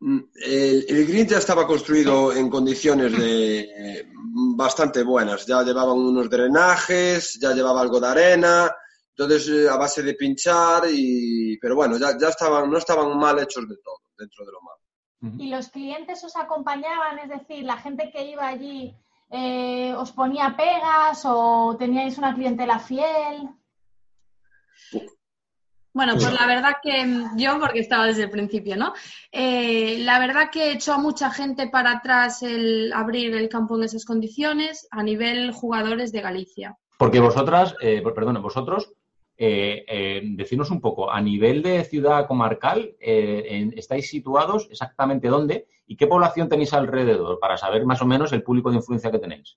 Mm, 0.00 0.18
el, 0.44 1.06
green 1.06 1.26
ya 1.26 1.38
estaba 1.38 1.66
construido 1.66 2.32
en 2.32 2.50
condiciones 2.50 3.16
de 3.16 4.06
bastante 4.56 5.02
buenas. 5.02 5.46
Ya 5.46 5.62
llevaban 5.62 5.98
unos 5.98 6.28
drenajes, 6.28 7.38
ya 7.40 7.52
llevaba 7.52 7.80
algo 7.80 8.00
de 8.00 8.06
arena, 8.08 8.70
entonces 9.10 9.48
eh, 9.48 9.68
a 9.68 9.76
base 9.76 10.02
de 10.02 10.14
pinchar 10.14 10.84
y... 10.90 11.58
Pero 11.58 11.74
bueno, 11.74 11.98
ya, 11.98 12.18
ya 12.18 12.28
estaban, 12.28 12.70
no 12.70 12.78
estaban 12.78 13.16
mal 13.18 13.38
hechos 13.38 13.68
de 13.68 13.76
todo, 13.82 14.00
dentro 14.18 14.44
de 14.44 14.52
lo 14.52 14.60
malo. 14.62 14.76
¿Y 15.38 15.48
los 15.48 15.68
clientes 15.68 16.22
os 16.22 16.36
acompañaban? 16.36 17.18
Es 17.18 17.30
decir, 17.30 17.64
la 17.64 17.78
gente 17.78 18.10
que 18.10 18.26
iba 18.26 18.46
allí 18.46 18.94
eh, 19.30 19.92
os 19.96 20.12
ponía 20.12 20.54
pegas 20.56 21.22
o 21.24 21.74
teníais 21.78 22.18
una 22.18 22.34
clientela 22.34 22.78
fiel. 22.78 23.48
Bueno, 25.96 26.12
pues 26.12 26.30
la 26.30 26.46
verdad 26.46 26.74
que 26.82 27.24
yo, 27.38 27.58
porque 27.58 27.78
estaba 27.78 28.06
desde 28.06 28.24
el 28.24 28.30
principio, 28.30 28.76
¿no? 28.76 28.92
Eh, 29.32 29.96
la 30.00 30.18
verdad 30.18 30.50
que 30.52 30.72
echó 30.72 30.92
a 30.92 30.98
mucha 30.98 31.30
gente 31.30 31.70
para 31.70 31.92
atrás 31.92 32.42
el 32.42 32.92
abrir 32.92 33.34
el 33.34 33.48
campo 33.48 33.78
en 33.78 33.84
esas 33.84 34.04
condiciones 34.04 34.86
a 34.90 35.02
nivel 35.02 35.52
jugadores 35.52 36.12
de 36.12 36.20
Galicia. 36.20 36.76
Porque 36.98 37.18
vosotras, 37.18 37.74
eh, 37.80 38.02
perdón, 38.14 38.42
vosotros 38.42 38.92
eh, 39.38 39.86
eh, 39.88 40.20
decirnos 40.22 40.70
un 40.70 40.82
poco, 40.82 41.10
a 41.10 41.18
nivel 41.22 41.62
de 41.62 41.82
ciudad 41.84 42.26
comarcal, 42.26 42.94
eh, 43.00 43.70
¿estáis 43.74 44.10
situados 44.10 44.68
exactamente 44.70 45.28
dónde 45.28 45.66
y 45.86 45.96
qué 45.96 46.06
población 46.06 46.50
tenéis 46.50 46.74
alrededor 46.74 47.38
para 47.40 47.56
saber 47.56 47.86
más 47.86 48.02
o 48.02 48.06
menos 48.06 48.34
el 48.34 48.42
público 48.42 48.68
de 48.68 48.76
influencia 48.76 49.10
que 49.10 49.18
tenéis? 49.18 49.56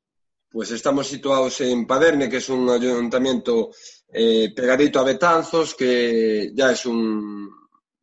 Pues 0.49 0.71
estamos 0.71 1.05
situados 1.07 1.59
en 1.59 1.85
Paderne, 1.85 2.29
que 2.29 2.37
es 2.37 2.49
un 2.49 2.69
ayuntamiento 2.69 3.71
eh, 4.11 4.51
pegadito 4.55 4.99
a 4.99 5.03
Betanzos, 5.03 5.75
que 5.75 6.51
ya 6.53 6.71
es 6.71 6.85
un 6.85 7.49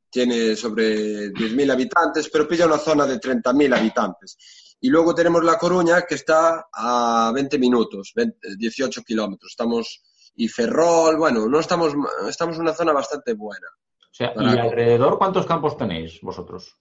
tiene 0.09 0.57
sobre 0.57 1.31
10.000 1.31 1.73
habitantes, 1.73 2.31
pero 2.31 2.49
pilla 2.49 2.67
una 2.67 2.79
zona 2.79 3.05
de 3.07 3.21
30.000 3.21 3.77
habitantes. 3.77 4.39
Y 4.81 4.89
luego 4.89 5.15
tenemos 5.15 5.45
La 5.45 5.59
Coruña, 5.59 6.03
que 6.03 6.15
está 6.15 6.69
a 6.73 7.31
20 7.35 7.59
minutos, 7.59 8.15
18 8.15 9.03
kilómetros. 9.03 9.51
Estamos 9.51 10.03
y 10.37 10.49
Ferrol, 10.49 11.17
bueno, 11.17 11.49
no 11.49 11.61
estamos, 11.61 11.95
estamos 12.29 12.57
en 12.57 12.63
una 12.63 12.75
zona 12.75 12.93
bastante 12.93 13.35
buena. 13.35 13.67
O 14.01 14.15
sea, 14.15 14.33
¿y 14.35 14.59
alrededor 14.59 15.19
cuántos 15.19 15.47
campos 15.47 15.77
tenéis 15.77 16.21
vosotros? 16.23 16.75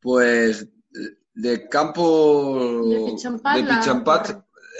Pues 0.00 0.68
de 1.34 1.68
campo 1.68 2.82
de 2.86 3.64
Pichampat, 3.64 4.30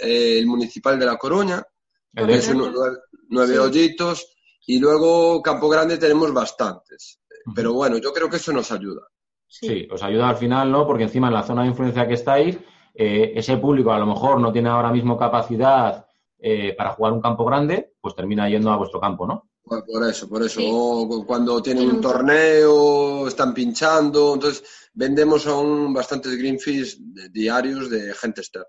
eh, 0.03 0.37
el 0.39 0.47
municipal 0.47 0.99
de 0.99 1.05
La 1.05 1.17
Coruña, 1.17 1.63
nueve, 2.13 3.59
hoyitos, 3.59 4.27
y 4.67 4.79
luego 4.79 5.41
Campo 5.41 5.69
Grande 5.69 5.97
tenemos 5.97 6.33
bastantes. 6.33 7.19
Pero 7.55 7.73
bueno, 7.73 7.97
yo 7.97 8.13
creo 8.13 8.29
que 8.29 8.37
eso 8.37 8.51
nos 8.51 8.71
ayuda. 8.71 9.01
Sí. 9.47 9.87
os 9.91 10.01
ayuda 10.01 10.29
al 10.29 10.37
final, 10.37 10.71
¿no? 10.71 10.87
Porque 10.87 11.03
encima 11.03 11.27
en 11.27 11.33
la 11.33 11.43
zona 11.43 11.63
de 11.63 11.69
influencia 11.69 12.07
que 12.07 12.13
estáis, 12.13 12.57
eh, 12.93 13.33
ese 13.35 13.57
público 13.57 13.91
a 13.91 13.99
lo 13.99 14.05
mejor 14.05 14.39
no 14.39 14.51
tiene 14.51 14.69
ahora 14.69 14.91
mismo 14.91 15.17
capacidad 15.17 16.05
eh, 16.39 16.73
para 16.77 16.91
jugar 16.91 17.13
un 17.13 17.21
campo 17.21 17.43
grande, 17.43 17.93
pues 17.99 18.15
termina 18.15 18.49
yendo 18.49 18.71
a 18.71 18.77
vuestro 18.77 18.99
campo, 18.99 19.27
¿no? 19.27 19.51
Por 19.63 20.09
eso, 20.09 20.27
por 20.27 20.43
eso. 20.43 21.07
cuando 21.25 21.61
tienen 21.61 21.89
un 21.89 22.01
torneo, 22.01 23.27
están 23.27 23.53
pinchando, 23.53 24.33
entonces 24.33 24.89
vendemos 24.93 25.47
aún 25.47 25.93
bastantes 25.93 26.37
green 26.37 26.59
fees 26.59 26.99
diarios 27.31 27.89
de 27.89 28.13
gente 28.13 28.41
externa. 28.41 28.67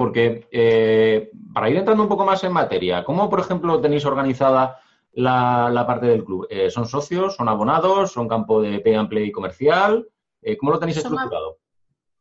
Porque 0.00 0.48
eh, 0.50 1.30
para 1.52 1.68
ir 1.68 1.76
entrando 1.76 2.02
un 2.02 2.08
poco 2.08 2.24
más 2.24 2.42
en 2.42 2.54
materia, 2.54 3.04
¿cómo, 3.04 3.28
por 3.28 3.38
ejemplo, 3.38 3.82
tenéis 3.82 4.06
organizada 4.06 4.80
la, 5.12 5.84
parte 5.86 6.06
del 6.06 6.24
club? 6.24 6.46
Eh, 6.48 6.70
¿Son 6.70 6.86
socios? 6.86 7.36
¿Son 7.36 7.50
abonados? 7.50 8.10
¿Son 8.10 8.26
campo 8.26 8.62
de 8.62 8.80
pay 8.80 8.94
and 8.94 9.10
play 9.10 9.30
comercial? 9.30 10.08
¿Cómo 10.58 10.72
lo 10.72 10.78
tenéis 10.78 10.96
estructurado? 10.96 11.58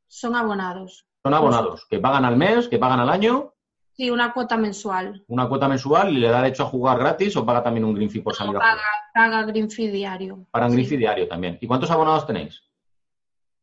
Son 0.07 0.35
abonados. 0.35 1.05
Son 1.23 1.33
abonados, 1.33 1.87
que 1.89 1.99
pagan 1.99 2.25
al 2.25 2.35
mes, 2.35 2.67
que 2.67 2.79
pagan 2.79 2.99
al 2.99 3.09
año. 3.09 3.53
Sí, 3.93 4.11
una 4.11 4.33
cuota 4.33 4.57
mensual. 4.57 5.23
¿Una 5.29 5.47
cuota 5.47 5.69
mensual 5.69 6.09
y 6.09 6.19
le 6.19 6.27
da 6.27 6.41
derecho 6.41 6.63
a 6.63 6.65
jugar 6.65 6.99
gratis 6.99 7.37
o 7.37 7.45
paga 7.45 7.63
también 7.63 7.85
un 7.85 7.93
green 7.93 8.09
fee 8.09 8.19
por 8.19 8.35
salir 8.35 8.57
a 8.57 8.59
jugar? 8.59 8.77
Paga 9.13 9.43
green 9.43 9.71
fee 9.71 9.89
diario. 9.89 10.45
Para 10.51 10.65
un 10.65 10.73
green 10.73 10.85
fee 10.85 10.97
diario 10.97 11.29
también. 11.29 11.57
¿Y 11.61 11.67
cuántos 11.67 11.89
abonados 11.91 12.27
tenéis? 12.27 12.61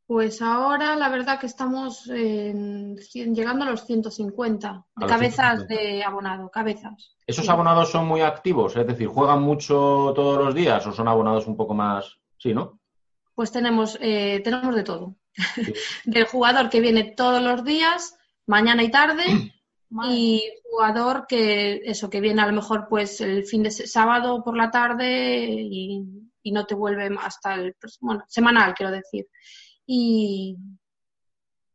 Pues 0.06 0.40
ahora 0.40 0.94
la 0.94 1.08
verdad 1.08 1.40
que 1.40 1.46
estamos 1.46 2.04
llegando 2.04 3.64
a 3.64 3.70
los 3.70 3.84
150 3.86 4.84
de 4.96 5.06
cabezas 5.06 5.66
de 5.66 6.04
abonado, 6.04 6.48
cabezas. 6.48 7.16
¿Esos 7.26 7.48
abonados 7.48 7.90
son 7.90 8.06
muy 8.06 8.20
activos? 8.20 8.76
Es 8.76 8.86
decir, 8.86 9.08
¿juegan 9.08 9.42
mucho 9.42 10.12
todos 10.14 10.44
los 10.44 10.54
días 10.54 10.86
o 10.86 10.92
son 10.92 11.08
abonados 11.08 11.48
un 11.48 11.56
poco 11.56 11.74
más? 11.74 12.18
Sí, 12.38 12.54
¿no? 12.54 12.78
Pues 13.34 13.50
tenemos, 13.50 13.98
eh, 14.00 14.40
tenemos 14.44 14.76
de 14.76 14.84
todo. 14.84 15.16
Del 16.04 16.26
jugador 16.26 16.70
que 16.70 16.80
viene 16.80 17.14
todos 17.16 17.42
los 17.42 17.64
días, 17.64 18.16
mañana 18.46 18.84
y 18.84 18.90
tarde, 18.92 19.24
y 20.08 20.42
jugador 20.62 21.26
que 21.26 21.80
eso 21.84 22.10
que 22.10 22.20
viene 22.20 22.42
a 22.42 22.46
lo 22.46 22.52
mejor 22.52 22.86
pues 22.88 23.20
el 23.20 23.44
fin 23.44 23.62
de 23.62 23.70
sábado 23.70 24.42
por 24.44 24.56
la 24.56 24.70
tarde 24.70 25.46
y, 25.48 26.04
no 26.52 26.64
te 26.64 26.76
vuelve 26.76 27.10
hasta 27.20 27.54
el 27.54 27.74
bueno 28.00 28.22
semanal 28.28 28.72
quiero 28.72 28.92
decir 28.92 29.26
y, 29.86 30.56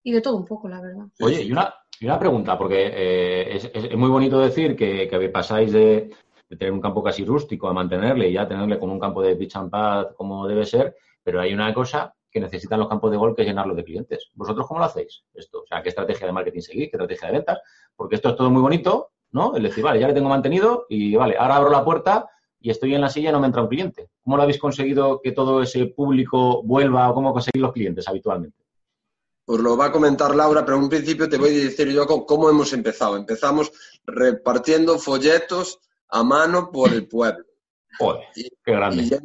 y 0.03 0.11
de 0.11 0.21
todo 0.21 0.37
un 0.37 0.45
poco 0.45 0.67
la 0.67 0.81
verdad 0.81 1.05
oye 1.21 1.43
y 1.43 1.51
una, 1.51 1.73
y 1.99 2.05
una 2.05 2.19
pregunta 2.19 2.57
porque 2.57 2.91
eh, 2.93 3.55
es, 3.55 3.71
es, 3.73 3.95
muy 3.95 4.09
bonito 4.09 4.39
decir 4.39 4.75
que, 4.75 5.07
que 5.07 5.29
pasáis 5.29 5.71
de, 5.71 6.11
de, 6.49 6.57
tener 6.57 6.73
un 6.73 6.81
campo 6.81 7.03
casi 7.03 7.23
rústico 7.23 7.67
a 7.67 7.73
mantenerle 7.73 8.29
y 8.29 8.33
ya 8.33 8.47
tenerle 8.47 8.77
como 8.77 8.93
un 8.93 8.99
campo 8.99 9.21
de 9.21 9.35
pitch 9.35 9.55
and 9.55 9.69
pad 9.69 10.13
como 10.15 10.47
debe 10.47 10.65
ser 10.65 10.95
pero 11.23 11.39
hay 11.39 11.53
una 11.53 11.73
cosa 11.73 12.13
que 12.31 12.39
necesitan 12.39 12.79
los 12.79 12.87
campos 12.87 13.11
de 13.11 13.17
gol 13.17 13.35
que 13.35 13.43
llenarlo 13.43 13.75
de 13.75 13.83
clientes. 13.83 14.31
¿Vosotros 14.35 14.65
cómo 14.65 14.79
lo 14.79 14.85
hacéis 14.85 15.23
esto? 15.33 15.61
O 15.61 15.67
sea, 15.67 15.83
¿qué 15.83 15.89
estrategia 15.89 16.25
de 16.25 16.33
marketing 16.33 16.61
seguís? 16.61 16.89
¿Qué 16.89 16.95
estrategia 16.95 17.27
de 17.27 17.33
ventas? 17.33 17.59
Porque 17.95 18.15
esto 18.15 18.29
es 18.29 18.35
todo 18.37 18.49
muy 18.49 18.61
bonito, 18.61 19.11
¿no? 19.31 19.55
El 19.55 19.63
decir, 19.63 19.83
vale, 19.83 19.99
ya 19.99 20.07
le 20.07 20.13
tengo 20.13 20.29
mantenido 20.29 20.85
y 20.89 21.15
vale, 21.15 21.35
ahora 21.37 21.57
abro 21.57 21.69
la 21.69 21.83
puerta 21.83 22.29
y 22.61 22.69
estoy 22.69 22.93
en 22.93 23.01
la 23.01 23.09
silla 23.09 23.29
y 23.29 23.31
no 23.31 23.39
me 23.39 23.47
entra 23.47 23.63
un 23.63 23.67
cliente. 23.67 24.09
¿Cómo 24.23 24.37
lo 24.37 24.43
habéis 24.43 24.59
conseguido 24.59 25.19
que 25.21 25.31
todo 25.31 25.61
ese 25.61 25.87
público 25.87 26.61
vuelva 26.63 27.09
o 27.09 27.13
cómo 27.13 27.33
conseguís 27.33 27.61
los 27.61 27.73
clientes 27.73 28.07
habitualmente? 28.07 28.57
Pues 29.43 29.59
lo 29.59 29.75
va 29.75 29.87
a 29.87 29.91
comentar 29.91 30.35
Laura, 30.35 30.63
pero 30.63 30.77
en 30.77 30.83
un 30.83 30.89
principio 30.89 31.27
te 31.27 31.37
voy 31.37 31.49
a 31.49 31.63
decir 31.65 31.89
yo 31.89 32.05
cómo 32.05 32.49
hemos 32.49 32.71
empezado. 32.73 33.17
Empezamos 33.17 33.71
repartiendo 34.05 34.99
folletos 34.99 35.79
a 36.09 36.23
mano 36.23 36.69
por 36.71 36.93
el 36.93 37.07
pueblo. 37.07 37.45
Joder, 37.97 38.23
qué 38.33 38.71
grande. 38.71 39.19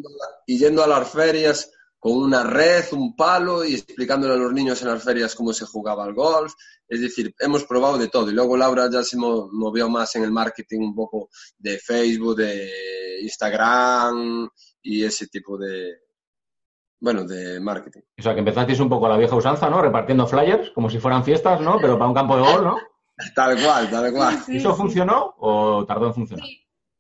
y 0.47 0.59
yendo 0.59 0.83
a 0.83 0.87
las 0.87 1.11
ferias 1.11 1.71
con 2.07 2.19
una 2.19 2.45
red, 2.45 2.85
un 2.93 3.17
palo 3.17 3.65
y 3.65 3.75
explicándole 3.75 4.35
a 4.35 4.37
los 4.37 4.53
niños 4.53 4.81
en 4.81 4.91
las 4.91 5.03
ferias 5.03 5.35
cómo 5.35 5.53
se 5.53 5.67
jugaba 5.67 6.05
al 6.05 6.15
golf. 6.15 6.53
Es 6.87 7.01
decir, 7.01 7.35
hemos 7.41 7.65
probado 7.65 7.99
de 7.99 8.07
todo. 8.07 8.31
Y 8.31 8.33
luego 8.33 8.57
Laura 8.57 8.89
ya 8.89 9.03
se 9.03 9.17
movió 9.17 9.89
más 9.89 10.15
en 10.15 10.23
el 10.23 10.31
marketing 10.31 10.83
un 10.83 10.95
poco 10.95 11.31
de 11.59 11.79
Facebook, 11.79 12.37
de 12.37 12.71
Instagram 13.23 14.49
y 14.83 15.03
ese 15.03 15.27
tipo 15.27 15.59
de, 15.59 15.97
bueno, 17.01 17.25
de 17.25 17.59
marketing. 17.59 18.03
O 18.17 18.23
sea, 18.23 18.35
que 18.35 18.39
empezasteis 18.39 18.79
un 18.79 18.89
poco 18.89 19.07
a 19.07 19.09
la 19.09 19.19
vieja 19.19 19.35
usanza, 19.35 19.69
¿no? 19.69 19.83
Repartiendo 19.83 20.29
flyers, 20.29 20.71
como 20.71 20.89
si 20.89 21.01
fueran 21.01 21.25
fiestas, 21.25 21.61
¿no? 21.61 21.81
Pero 21.81 21.99
para 21.99 22.09
un 22.09 22.15
campo 22.15 22.37
de 22.37 22.43
golf, 22.43 22.63
¿no? 22.63 22.77
Tal 23.35 23.61
cual, 23.61 23.91
tal 23.91 24.13
cual. 24.13 24.45
¿Eso 24.47 24.77
funcionó 24.77 25.35
o 25.39 25.85
tardó 25.87 26.09
en 26.09 26.15
funcionar? 26.15 26.47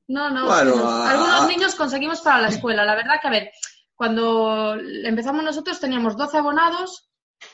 No, 0.09 0.31
no. 0.31 0.51
Algunos 0.51 1.47
niños 1.47 1.75
conseguimos 1.77 2.23
para 2.23 2.41
la 2.41 2.49
escuela. 2.49 2.85
La 2.85 2.95
verdad 2.95 3.17
que, 3.21 3.29
a 3.29 3.31
ver, 3.31 3.51
cuando 3.97 4.75
empezamos 5.05 5.43
nosotros 5.43 5.81
teníamos 5.81 6.17
12 6.17 6.37
abonados 6.37 7.09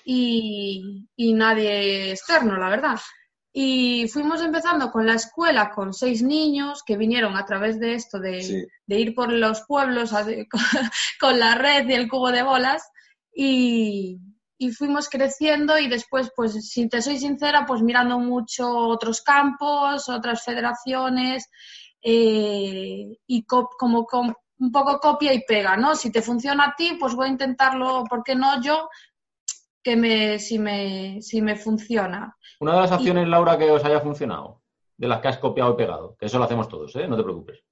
y, 0.04 1.06
nadie 1.16 2.10
externo, 2.10 2.56
la 2.56 2.68
verdad. 2.68 3.00
Y 3.52 4.08
fuimos 4.08 4.40
empezando 4.40 4.90
con 4.90 5.06
la 5.06 5.14
escuela 5.14 5.70
con 5.70 5.92
seis 5.92 6.22
niños 6.22 6.82
que 6.84 6.96
vinieron 6.96 7.36
a 7.36 7.44
través 7.44 7.78
de 7.78 7.94
esto, 7.94 8.18
de, 8.18 8.66
ir 8.88 9.14
por 9.14 9.32
los 9.32 9.62
pueblos 9.66 10.12
con, 11.20 11.38
la 11.38 11.54
red 11.54 11.88
y 11.88 11.94
el 11.94 12.08
cubo 12.08 12.32
de 12.32 12.42
bolas. 12.42 12.90
Y, 13.34 14.18
fuimos 14.78 15.08
creciendo 15.08 15.76
y 15.76 15.88
después, 15.88 16.30
pues 16.36 16.52
si 16.68 16.88
te 16.88 17.02
soy 17.02 17.18
sincera, 17.18 17.66
pues 17.66 17.82
mirando 17.82 18.20
mucho 18.20 18.70
otros 18.70 19.20
campos, 19.20 20.08
otras 20.08 20.44
federaciones 20.44 21.48
eh, 22.00 23.18
y 23.26 23.44
como, 23.44 24.06
un 24.62 24.70
poco 24.70 25.00
copia 25.00 25.34
y 25.34 25.44
pega, 25.44 25.76
¿no? 25.76 25.96
Si 25.96 26.12
te 26.12 26.22
funciona 26.22 26.66
a 26.66 26.74
ti, 26.76 26.96
pues 26.98 27.14
voy 27.14 27.26
a 27.26 27.32
intentarlo, 27.32 28.04
¿por 28.08 28.22
qué 28.22 28.36
no 28.36 28.62
yo? 28.62 28.88
Que 29.82 29.96
me, 29.96 30.38
si, 30.38 30.58
me, 30.58 31.20
si 31.20 31.42
me 31.42 31.56
funciona. 31.56 32.36
Una 32.60 32.74
de 32.74 32.80
las 32.82 32.92
acciones, 32.92 33.26
Laura, 33.26 33.58
que 33.58 33.70
os 33.70 33.84
haya 33.84 34.00
funcionado, 34.00 34.62
de 34.96 35.08
las 35.08 35.20
que 35.20 35.28
has 35.28 35.38
copiado 35.38 35.72
y 35.72 35.76
pegado, 35.76 36.16
que 36.16 36.26
eso 36.26 36.38
lo 36.38 36.44
hacemos 36.44 36.68
todos, 36.68 36.94
¿eh? 36.94 37.08
No 37.08 37.16
te 37.16 37.24
preocupes. 37.24 37.64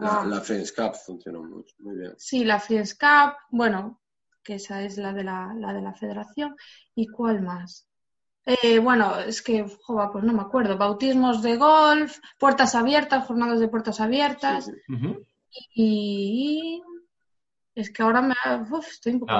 la, 0.00 0.40
Friends 0.40 0.72
Cup 0.72 0.94
funcionó 0.94 1.42
mucho, 1.42 1.74
muy 1.80 1.96
bien. 1.98 2.14
Sí, 2.16 2.44
la 2.44 2.58
Friends 2.58 2.94
Cup, 2.94 3.36
bueno, 3.50 4.00
que 4.42 4.54
esa 4.54 4.82
es 4.82 4.96
la 4.96 5.12
de 5.12 5.24
la, 5.24 5.52
la 5.54 5.74
de 5.74 5.82
la 5.82 5.92
federación. 5.92 6.56
¿Y 6.94 7.08
cuál 7.08 7.42
más? 7.42 7.86
Eh, 8.46 8.78
bueno, 8.78 9.20
es 9.20 9.42
que, 9.42 9.66
joder, 9.82 10.08
pues 10.10 10.24
no 10.24 10.32
me 10.32 10.40
acuerdo. 10.40 10.78
Bautismos 10.78 11.42
de 11.42 11.58
golf, 11.58 12.18
puertas 12.38 12.74
abiertas, 12.74 13.26
jornadas 13.26 13.60
de 13.60 13.68
puertas 13.68 14.00
abiertas. 14.00 14.70
Y 15.74 16.82
es 17.74 17.92
que 17.92 18.02
ahora 18.02 18.22
me 18.22 18.34
estoy 18.80 19.14
un 19.14 19.20
poco. 19.20 19.32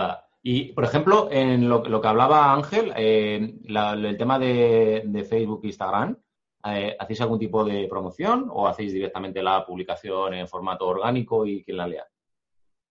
Y, 0.45 0.73
por 0.73 0.85
ejemplo, 0.85 1.29
en 1.31 1.69
lo, 1.69 2.01
que 2.01 2.09
hablaba 2.09 2.53
Ángel, 2.53 2.93
eh, 2.97 3.55
el 3.65 4.17
tema 4.19 4.39
de, 4.41 5.27
Facebook 5.29 5.61
e 5.63 5.69
Instagram, 5.69 6.17
eh, 6.65 6.97
¿hacéis 6.99 7.21
algún 7.21 7.39
tipo 7.39 7.65
de 7.65 7.87
promoción 7.89 8.49
o 8.51 8.67
hacéis 8.67 8.93
directamente 8.93 9.43
la 9.43 9.65
publicación 9.65 10.35
en 10.35 10.49
formato 10.49 10.89
orgánico 10.89 11.47
y 11.47 11.63
quien 11.63 11.77
la 11.77 11.87
lea? 11.87 12.07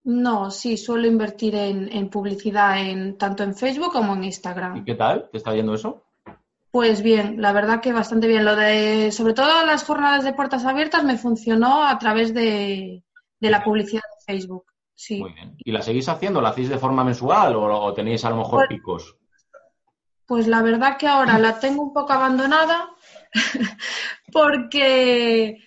No, 0.04 0.50
sí, 0.50 0.78
suelo 0.78 1.08
invertir 1.08 1.56
en, 1.56 2.10
publicidad 2.10 2.80
en, 2.80 3.18
tanto 3.18 3.44
en 3.44 3.54
Facebook 3.54 3.92
como 3.92 4.14
en 4.14 4.24
Instagram. 4.24 4.78
¿Y 4.78 4.86
qué 4.86 4.96
tal? 4.96 5.30
¿Te 5.30 5.38
está 5.38 5.54
yendo 5.54 5.74
eso? 5.74 6.04
Pues 6.72 7.04
bien, 7.04 7.42
la 7.42 7.52
verdad 7.52 7.82
que 7.82 7.92
bastante 7.92 8.28
bien. 8.28 8.46
Lo 8.46 8.56
de, 8.56 9.12
sobre 9.12 9.34
todo 9.34 9.66
las 9.66 9.84
jornadas 9.84 10.24
de 10.24 10.34
puertas 10.34 10.66
abiertas 10.66 11.04
me 11.04 11.18
funcionó 11.18 11.84
a 11.84 12.00
través 12.00 12.34
de, 12.34 13.04
la 13.50 13.64
publicidad 13.64 14.02
de 14.02 14.34
Facebook. 14.34 14.66
Sí. 14.94 15.20
Muy 15.20 15.34
bien. 15.34 15.56
¿Y 15.58 15.72
la 15.72 15.82
seguís 15.82 16.08
haciendo? 16.10 16.42
¿La 16.42 16.50
hacéis 16.50 16.70
de 16.70 16.78
forma 16.78 17.04
mensual 17.04 17.56
o, 17.56 17.94
tenéis 17.94 18.24
a 18.24 18.30
lo 18.30 18.38
mejor 18.38 18.68
pues 18.68 18.70
picos? 18.70 19.18
Pues 20.28 20.48
la 20.48 20.62
verdad 20.62 20.98
que 20.98 21.08
ahora 21.08 21.40
la 21.40 21.60
tengo 21.60 21.82
un 21.82 21.94
poco 21.94 22.14
abandonada 22.14 22.92
porque 24.32 25.58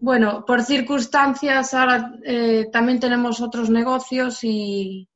bueno, 0.00 0.44
por 0.46 0.62
circunstancias 0.62 1.74
ahora 1.74 2.12
eh, 2.24 2.68
también 2.72 3.00
tenemos 3.00 3.40
otros 3.40 3.68
negocios 3.68 4.38
y, 4.42 5.08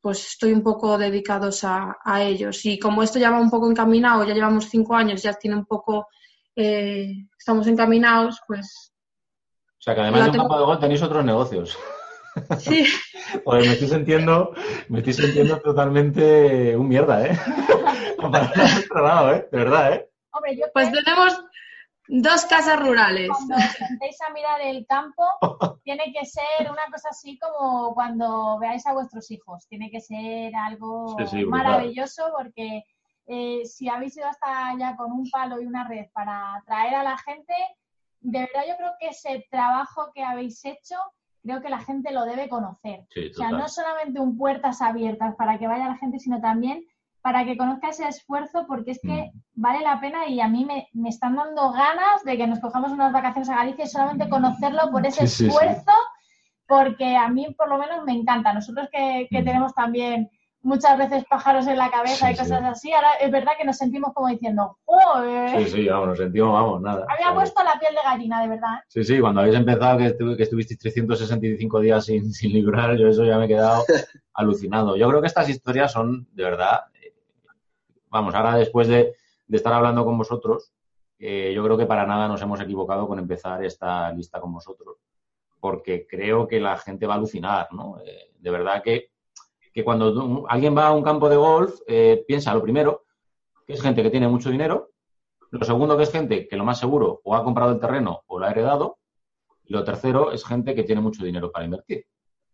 pues 0.00 0.28
estoy 0.28 0.52
un 0.52 0.62
poco 0.62 0.96
dedicados 0.96 1.64
a, 1.64 1.96
ellos. 2.22 2.64
Y 2.66 2.78
como 2.78 3.02
esto 3.02 3.18
ya 3.18 3.30
va 3.30 3.40
un 3.40 3.50
poco 3.50 3.68
encaminado, 3.68 4.24
ya 4.24 4.32
llevamos 4.32 4.68
cinco 4.70 4.94
años, 4.94 5.22
ya 5.22 5.32
tiene 5.34 5.56
un 5.56 5.66
poco, 5.66 6.06
eh, 6.54 7.26
estamos 7.36 7.66
encaminados, 7.66 8.40
pues... 8.46 8.89
O 9.80 9.82
sea 9.82 9.94
que 9.94 10.02
además 10.02 10.24
de 10.24 10.30
un 10.30 10.36
campo 10.36 10.58
de 10.58 10.64
gol 10.64 10.78
tenéis 10.78 11.02
otros 11.02 11.24
negocios. 11.24 11.78
Sí. 12.58 12.86
Pues 13.44 13.64
me 13.64 13.74
estoy 13.74 13.86
sintiendo, 13.86 14.52
me 14.88 14.98
estoy 14.98 15.12
sintiendo 15.12 15.60
totalmente 15.60 16.76
un 16.76 16.88
mierda, 16.88 17.24
¿eh? 17.24 17.38
Para 18.92 19.36
¿eh? 19.36 19.48
De 19.52 19.58
verdad, 19.58 19.92
¿eh? 19.92 20.10
Hombre, 20.32 20.56
yo 20.56 20.64
pues 20.72 20.90
tenemos 20.90 21.40
Dos 22.12 22.44
casas 22.46 22.80
rurales. 22.80 23.28
Cuando 23.28 23.54
empecéis 23.54 24.20
a 24.22 24.32
mirar 24.32 24.60
el 24.62 24.84
campo, 24.84 25.24
tiene 25.84 26.12
que 26.12 26.26
ser 26.26 26.68
una 26.68 26.84
cosa 26.90 27.10
así 27.10 27.38
como 27.38 27.94
cuando 27.94 28.58
veáis 28.58 28.84
a 28.88 28.94
vuestros 28.94 29.30
hijos. 29.30 29.64
Tiene 29.68 29.92
que 29.92 30.00
ser 30.00 30.52
algo 30.56 31.16
maravilloso 31.46 32.32
porque 32.36 32.82
eh, 33.28 33.64
si 33.64 33.88
habéis 33.88 34.16
ido 34.16 34.26
hasta 34.26 34.70
allá 34.70 34.96
con 34.96 35.12
un 35.12 35.30
palo 35.30 35.60
y 35.60 35.66
una 35.66 35.86
red 35.86 36.06
para 36.12 36.56
atraer 36.56 36.96
a 36.96 37.04
la 37.04 37.16
gente, 37.16 37.54
de 38.20 38.40
verdad 38.40 38.62
yo 38.68 38.76
creo 38.76 38.92
que 38.98 39.08
ese 39.08 39.46
trabajo 39.50 40.10
que 40.14 40.22
habéis 40.22 40.64
hecho, 40.64 40.96
creo 41.42 41.62
que 41.62 41.70
la 41.70 41.80
gente 41.80 42.12
lo 42.12 42.24
debe 42.24 42.48
conocer. 42.48 43.00
o 43.00 43.34
sea, 43.34 43.50
no 43.50 43.68
solamente 43.68 44.20
un 44.20 44.36
puertas 44.36 44.82
abiertas 44.82 45.34
para 45.36 45.58
que 45.58 45.66
vaya 45.66 45.88
la 45.88 45.96
gente, 45.96 46.18
sino 46.18 46.40
también 46.40 46.84
para 47.22 47.44
que 47.44 47.56
conozca 47.56 47.90
ese 47.90 48.08
esfuerzo 48.08 48.66
porque 48.66 48.92
es 48.92 49.00
que 49.00 49.30
mm. 49.32 49.40
vale 49.54 49.80
la 49.80 50.00
pena 50.00 50.26
y 50.26 50.40
a 50.40 50.48
mí 50.48 50.64
me, 50.64 50.88
están 51.08 51.36
dando 51.36 51.72
ganas 51.72 52.24
de 52.24 52.36
que 52.36 52.46
nos 52.46 52.60
cojamos 52.60 52.92
unas 52.92 53.12
vacaciones 53.12 53.48
a 53.50 53.56
Galicia 53.56 53.84
y 53.84 53.88
solamente 53.88 54.28
conocerlo 54.28 54.90
por 54.90 55.06
ese 55.06 55.24
esfuerzo, 55.24 55.92
porque 56.66 57.16
a 57.16 57.28
mí 57.28 57.54
por 57.56 57.68
lo 57.68 57.78
menos 57.78 58.04
me 58.04 58.12
encanta. 58.12 58.52
Nosotros 58.52 58.88
que, 58.90 59.28
mm. 59.30 59.44
tenemos 59.44 59.74
también 59.74 60.30
muchas 60.62 60.98
veces 60.98 61.24
pájaros 61.28 61.66
en 61.66 61.78
la 61.78 61.90
cabeza 61.90 62.30
y 62.30 62.36
cosas 62.36 62.62
así, 62.64 62.92
ahora 62.92 63.14
es 63.20 63.30
verdad 63.30 63.52
que 63.58 63.64
nos 63.64 63.76
sentimos 63.76 64.12
como 64.14 64.28
diciendo, 64.28 64.76
Sí, 65.56 65.66
sí, 65.66 65.88
vamos, 65.88 66.08
nos 66.08 66.18
sentimos, 66.18 66.52
vamos, 66.52 66.82
nada. 66.82 67.06
Había 67.08 67.34
puesto 67.34 67.62
la 67.62 67.78
piel 67.78 67.94
de 67.94 68.00
gallina, 68.02 68.42
de 68.42 68.48
verdad. 68.48 68.74
¿eh? 68.78 68.84
Sí, 68.88 69.04
sí, 69.04 69.20
cuando 69.20 69.40
habéis 69.40 69.56
empezado, 69.56 69.98
que, 69.98 70.16
que 70.36 70.42
estuvisteis 70.42 70.78
365 70.78 71.80
días 71.80 72.04
sin, 72.04 72.32
sin 72.32 72.52
librar, 72.52 72.96
yo 72.96 73.08
eso 73.08 73.24
ya 73.24 73.38
me 73.38 73.46
he 73.46 73.48
quedado 73.48 73.84
alucinado. 74.34 74.96
Yo 74.96 75.08
creo 75.08 75.20
que 75.20 75.26
estas 75.26 75.48
historias 75.48 75.92
son, 75.92 76.28
de 76.32 76.44
verdad, 76.44 76.80
vamos, 78.10 78.34
ahora 78.34 78.56
después 78.56 78.88
de, 78.88 79.14
estar 79.48 79.72
hablando 79.72 80.04
con 80.04 80.18
vosotros, 80.18 80.72
eh, 81.18 81.52
yo 81.54 81.64
creo 81.64 81.76
que 81.76 81.86
para 81.86 82.06
nada 82.06 82.28
nos 82.28 82.40
hemos 82.42 82.60
equivocado 82.60 83.08
con 83.08 83.18
empezar 83.18 83.64
esta 83.64 84.12
lista 84.12 84.40
con 84.40 84.52
vosotros, 84.52 84.98
porque 85.58 86.06
creo 86.06 86.46
que 86.46 86.60
la 86.60 86.76
gente 86.76 87.06
va 87.06 87.14
a 87.14 87.16
alucinar, 87.16 87.68
¿no? 87.72 87.98
Eh, 88.04 88.30
de 88.38 88.50
verdad 88.50 88.82
que, 88.82 89.09
cuando 89.84 90.44
alguien 90.48 90.76
va 90.76 90.88
a 90.88 90.92
un 90.92 91.02
campo 91.02 91.28
de 91.28 91.36
golf, 91.36 91.80
eh, 91.86 92.24
piensa 92.26 92.54
lo 92.54 92.62
primero, 92.62 93.04
que 93.66 93.74
es 93.74 93.82
gente 93.82 94.02
que 94.02 94.10
tiene 94.10 94.28
mucho 94.28 94.50
dinero, 94.50 94.90
lo 95.50 95.64
segundo 95.64 95.96
que 95.96 96.04
es 96.04 96.12
gente 96.12 96.46
que 96.46 96.56
lo 96.56 96.64
más 96.64 96.78
seguro 96.78 97.20
o 97.24 97.34
ha 97.34 97.44
comprado 97.44 97.72
el 97.72 97.80
terreno 97.80 98.22
o 98.26 98.38
lo 98.38 98.46
ha 98.46 98.50
heredado, 98.50 98.98
y 99.64 99.72
lo 99.72 99.84
tercero 99.84 100.32
es 100.32 100.44
gente 100.44 100.74
que 100.74 100.82
tiene 100.84 101.00
mucho 101.00 101.24
dinero 101.24 101.50
para 101.50 101.64
invertir. 101.64 102.06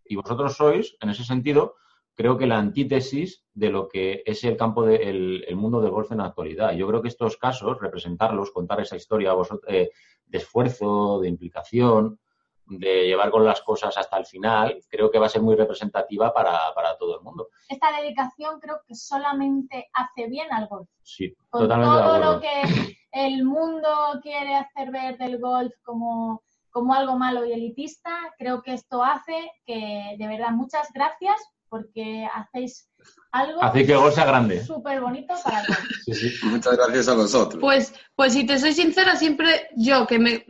Y 0.05 0.17
vosotros 0.17 0.57
sois, 0.57 0.97
en 1.01 1.11
ese 1.11 1.25
sentido, 1.25 1.77
creo 2.15 2.39
que 2.39 2.47
la 2.47 2.59
antítesis 2.59 3.45
de 3.53 3.71
lo 3.71 3.89
que 3.89 4.23
es 4.25 4.45
el 4.45 4.57
campo 4.57 4.85
del 4.85 5.45
el 5.47 5.57
mundo 5.57 5.81
del 5.81 5.91
golf 5.91 6.13
en 6.13 6.19
la 6.19 6.27
actualidad. 6.27 6.73
Yo 6.73 6.87
creo 6.87 7.03
que 7.03 7.09
estos 7.09 7.37
casos, 7.37 7.79
representarlos, 7.81 8.51
contar 8.51 8.81
esa 8.81 8.97
historia 8.97 9.35
eh, 9.67 9.91
de 10.27 10.39
esfuerzo, 10.39 11.21
de 11.21 11.29
implicación, 11.29 12.19
de 12.67 13.07
llevar 13.07 13.31
con 13.31 13.45
las 13.45 13.63
cosas 13.63 13.97
hasta 13.97 14.19
el 14.19 14.27
final, 14.27 14.81
creo 14.89 15.11
que 15.11 15.19
va 15.19 15.27
a 15.27 15.31
ser 15.31 15.43
muy 15.43 15.55
representativa 15.55 16.33
para, 16.33 16.97
todo 16.99 17.19
el 17.19 17.23
mundo. 17.23 17.49
Esta 17.69 18.01
dedicación 18.01 18.59
creo 18.61 18.81
que 18.87 18.95
solamente 18.95 19.89
hace 19.93 20.27
bien 20.29 20.53
al 20.53 20.67
golf. 20.67 20.89
Sí, 21.03 21.35
con 21.49 21.69
todo 21.69 22.19
lo 22.19 22.41
que 22.41 22.97
el 23.13 23.45
mundo 23.45 23.89
quiere 24.23 24.55
hacer 24.57 24.91
ver 24.91 25.17
del 25.19 25.39
golf 25.39 25.73
como, 25.83 26.43
como 26.71 26.95
algo 26.95 27.17
malo 27.17 27.45
y 27.45 27.53
elitista, 27.53 28.35
creo 28.39 28.63
que 28.63 28.75
esto 28.75 29.03
hace 29.03 29.53
que, 29.65 30.17
de 30.19 30.27
verdad, 30.27 30.51
muchas 30.51 30.93
gracias 30.93 31.37
porque 31.69 32.29
hacéis 32.33 32.89
algo 33.33 33.63
Así 33.63 33.87
que 33.87 34.11
sea 34.13 34.25
grande. 34.25 34.65
súper 34.65 35.01
bonito 35.01 35.35
para 35.45 35.65
todos. 35.65 35.79
Sí, 36.05 36.15
sí. 36.15 36.47
Muchas 36.47 36.77
gracias 36.77 37.09
a 37.09 37.15
vosotros. 37.15 37.61
Pues, 37.61 37.95
pues 38.15 38.33
si 38.33 38.47
te 38.47 38.59
soy 38.59 38.73
sincera, 38.73 39.17
siempre 39.17 39.69
yo 39.77 40.07
que 40.07 40.19
me, 40.19 40.45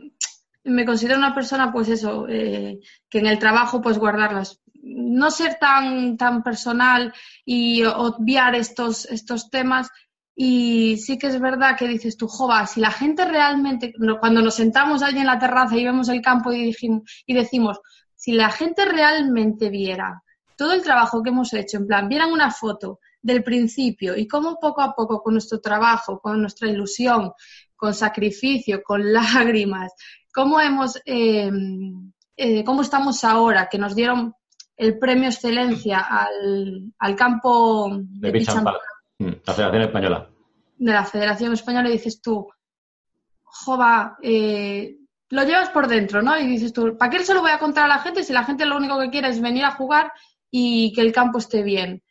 me 0.67 0.85
considero 0.85 1.17
una 1.17 1.33
persona, 1.33 1.71
pues 1.71 1.89
eso, 1.89 2.27
eh, 2.29 2.79
que 3.09 3.19
en 3.19 3.27
el 3.27 3.39
trabajo 3.39 3.81
pues 3.81 3.97
guardarlas. 3.97 4.61
No 4.81 5.31
ser 5.31 5.55
tan, 5.59 6.17
tan 6.17 6.43
personal 6.43 7.13
y 7.45 7.83
obviar 7.83 8.55
estos, 8.55 9.05
estos 9.05 9.49
temas. 9.49 9.89
Y 10.35 10.97
sí 10.97 11.17
que 11.17 11.27
es 11.27 11.39
verdad 11.39 11.75
que 11.77 11.87
dices 11.87 12.15
tú, 12.15 12.27
jova, 12.27 12.67
si 12.67 12.79
la 12.79 12.91
gente 12.91 13.25
realmente, 13.25 13.93
cuando 14.19 14.41
nos 14.41 14.55
sentamos 14.55 15.01
allí 15.01 15.19
en 15.19 15.25
la 15.25 15.39
terraza 15.39 15.75
y 15.75 15.83
vemos 15.83 16.09
el 16.09 16.21
campo 16.21 16.53
y, 16.53 16.75
y 17.25 17.33
decimos, 17.33 17.79
si 18.15 18.33
la 18.33 18.51
gente 18.51 18.85
realmente 18.85 19.69
viera 19.69 20.23
todo 20.55 20.73
el 20.73 20.83
trabajo 20.83 21.23
que 21.23 21.29
hemos 21.29 21.53
hecho, 21.53 21.77
en 21.77 21.87
plan, 21.87 22.09
vieran 22.09 22.31
una 22.31 22.51
foto 22.51 22.99
del 23.21 23.43
principio 23.43 24.15
y 24.17 24.27
cómo 24.27 24.57
poco 24.59 24.81
a 24.81 24.93
poco 24.93 25.21
con 25.21 25.33
nuestro 25.33 25.59
trabajo, 25.59 26.19
con 26.19 26.41
nuestra 26.41 26.69
ilusión, 26.69 27.31
con 27.75 27.93
sacrificio, 27.93 28.81
con 28.83 29.13
lágrimas, 29.13 29.93
cómo 30.37 30.61
hemos, 30.61 31.01
eh, 31.03 31.51
eh, 32.35 32.63
cómo 32.63 32.83
estamos 32.83 33.23
ahora, 33.23 33.67
que 33.71 33.79
nos 33.79 33.95
dieron 33.95 34.35
el 34.75 34.99
premio 34.99 35.29
excelencia 35.29 36.05
al, 36.07 37.15
campo 37.15 37.89
de, 37.91 38.31
de 38.31 38.39
mm, 39.17 39.31
la 39.47 39.53
Federación 39.55 39.81
Española. 39.81 40.29
De 40.77 40.93
la 40.93 41.05
Federación 41.05 41.53
Española 41.53 41.89
y 41.89 41.93
dices 41.93 42.21
tú, 42.21 42.47
jova, 43.45 44.15
eh, 44.21 44.97
lo 45.29 45.43
llevas 45.43 45.69
por 45.69 45.87
dentro, 45.87 46.21
¿no? 46.21 46.39
Y 46.39 46.45
dices 46.45 46.71
tú, 46.71 46.95
¿para 46.95 47.09
qué 47.09 47.23
se 47.23 47.33
lo 47.33 47.41
voy 47.41 47.49
a 47.49 47.57
contar 47.57 47.85
a 47.85 47.95
la 47.95 47.99
gente 47.99 48.21
si 48.21 48.31
la 48.31 48.43
gente 48.43 48.67
lo 48.67 48.77
único 48.77 48.99
que 48.99 49.09
quiere 49.09 49.29
es 49.29 49.41
venir 49.41 49.65
a 49.65 49.71
jugar 49.71 50.11
y 50.51 50.93
que 50.93 51.01
el 51.01 51.11
campo 51.11 51.39
esté 51.39 51.63
bien. 51.63 52.03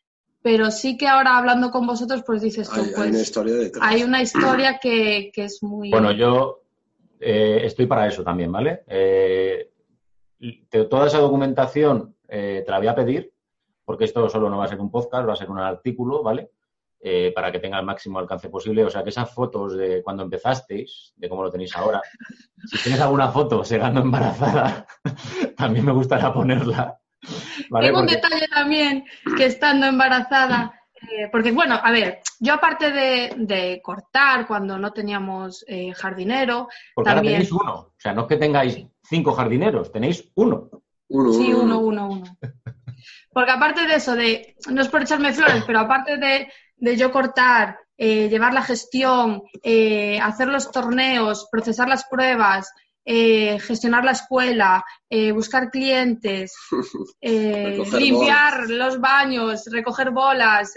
pero 0.42 0.72
sí 0.72 0.96
que 0.96 1.06
ahora 1.06 1.36
hablando 1.36 1.70
con 1.70 1.86
vosotros, 1.86 2.24
pues 2.26 2.42
dices 2.42 2.68
tú, 2.68 2.80
hay, 2.80 2.92
pues, 2.92 3.08
una 3.08 3.20
historia 3.20 3.54
detrás. 3.54 3.84
Hay 3.88 4.02
una 4.02 4.20
historia 4.20 4.78
que, 4.80 5.30
es 5.34 5.62
muy... 5.62 5.90
Bueno, 5.90 6.10
yo 6.10 6.65
eh, 7.20 7.60
estoy 7.64 7.86
para 7.86 8.06
eso 8.06 8.22
también, 8.22 8.50
¿vale? 8.52 8.84
Eh, 8.86 9.70
toda 10.88 11.06
esa 11.06 11.18
documentación 11.18 12.16
eh, 12.28 12.62
te 12.64 12.70
la 12.70 12.78
voy 12.78 12.88
a 12.88 12.94
pedir, 12.94 13.32
porque 13.84 14.04
esto 14.04 14.28
solo 14.28 14.50
no 14.50 14.58
va 14.58 14.64
a 14.64 14.68
ser 14.68 14.80
un 14.80 14.90
podcast, 14.90 15.28
va 15.28 15.32
a 15.32 15.36
ser 15.36 15.50
un 15.50 15.58
artículo, 15.58 16.22
¿vale? 16.22 16.50
para 17.36 17.52
que 17.52 17.60
tenga 17.60 17.78
el 17.78 17.86
máximo 17.86 18.18
alcance 18.18 18.48
posible. 18.48 18.84
O 18.84 18.90
sea, 18.90 19.04
que 19.04 19.10
esas 19.10 19.32
fotos 19.32 19.76
de 19.76 20.02
cuando 20.02 20.24
empezasteis, 20.24 21.12
de 21.14 21.28
cómo 21.28 21.44
lo 21.44 21.52
tenéis 21.52 21.76
ahora, 21.76 22.02
si 22.64 22.82
tienes 22.82 23.00
alguna 23.00 23.28
foto 23.28 23.62
segando 23.62 24.00
embarazada, 24.00 24.84
también 25.56 25.84
me 25.84 25.92
gustaría 25.92 26.32
ponerla 26.32 26.98
tengo 27.80 28.00
un 28.00 28.06
detalle 28.06 28.46
también 28.48 29.04
que 29.36 29.46
estando 29.46 29.86
embarazada, 29.86 30.75
eh, 31.02 31.28
porque 31.30 31.52
bueno, 31.52 31.78
a 31.82 31.90
ver, 31.90 32.20
yo 32.40 32.54
aparte 32.54 32.90
de, 32.90 33.80
cortar 33.82 34.46
cuando 34.46 34.78
no 34.78 34.92
teníamos 34.92 35.64
eh, 35.68 35.92
jardinero, 35.92 36.68
porque 36.94 37.10
también... 37.10 37.34
ahora 37.34 37.44
tenéis 37.44 37.52
uno, 37.52 37.74
o 37.74 37.94
sea, 37.98 38.12
no 38.12 38.22
es 38.22 38.28
que 38.28 38.36
tengáis 38.36 38.86
cinco 39.02 39.32
jardineros, 39.32 39.92
tenéis 39.92 40.30
uno. 40.34 40.70
sí, 41.08 41.52
uno, 41.52 41.78
uno, 41.78 42.08
uno. 42.08 42.38
Porque 43.32 43.50
aparte 43.50 43.86
de 43.86 43.94
eso, 43.96 44.16
de, 44.16 44.56
no 44.70 44.80
es 44.80 44.88
por 44.88 45.02
echarme 45.02 45.32
flores, 45.32 45.62
pero 45.66 45.80
aparte 45.80 46.16
de, 46.16 46.50
de 46.76 46.96
yo 46.96 47.12
cortar, 47.12 47.78
eh, 47.98 48.28
llevar 48.28 48.54
la 48.54 48.62
gestión, 48.62 49.42
hacer 50.22 50.48
los 50.48 50.70
torneos, 50.70 51.46
procesar 51.50 51.88
las 51.88 52.06
pruebas, 52.06 52.72
eh, 53.08 53.60
gestionar 53.60 54.04
la 54.04 54.10
escuela, 54.10 54.84
eh, 55.08 55.30
buscar 55.30 55.70
clientes, 55.70 56.56
eh, 57.20 57.80
limpiar 57.92 58.68
los 58.68 59.00
baños, 59.00 59.66
recoger 59.70 60.10
bolas, 60.10 60.74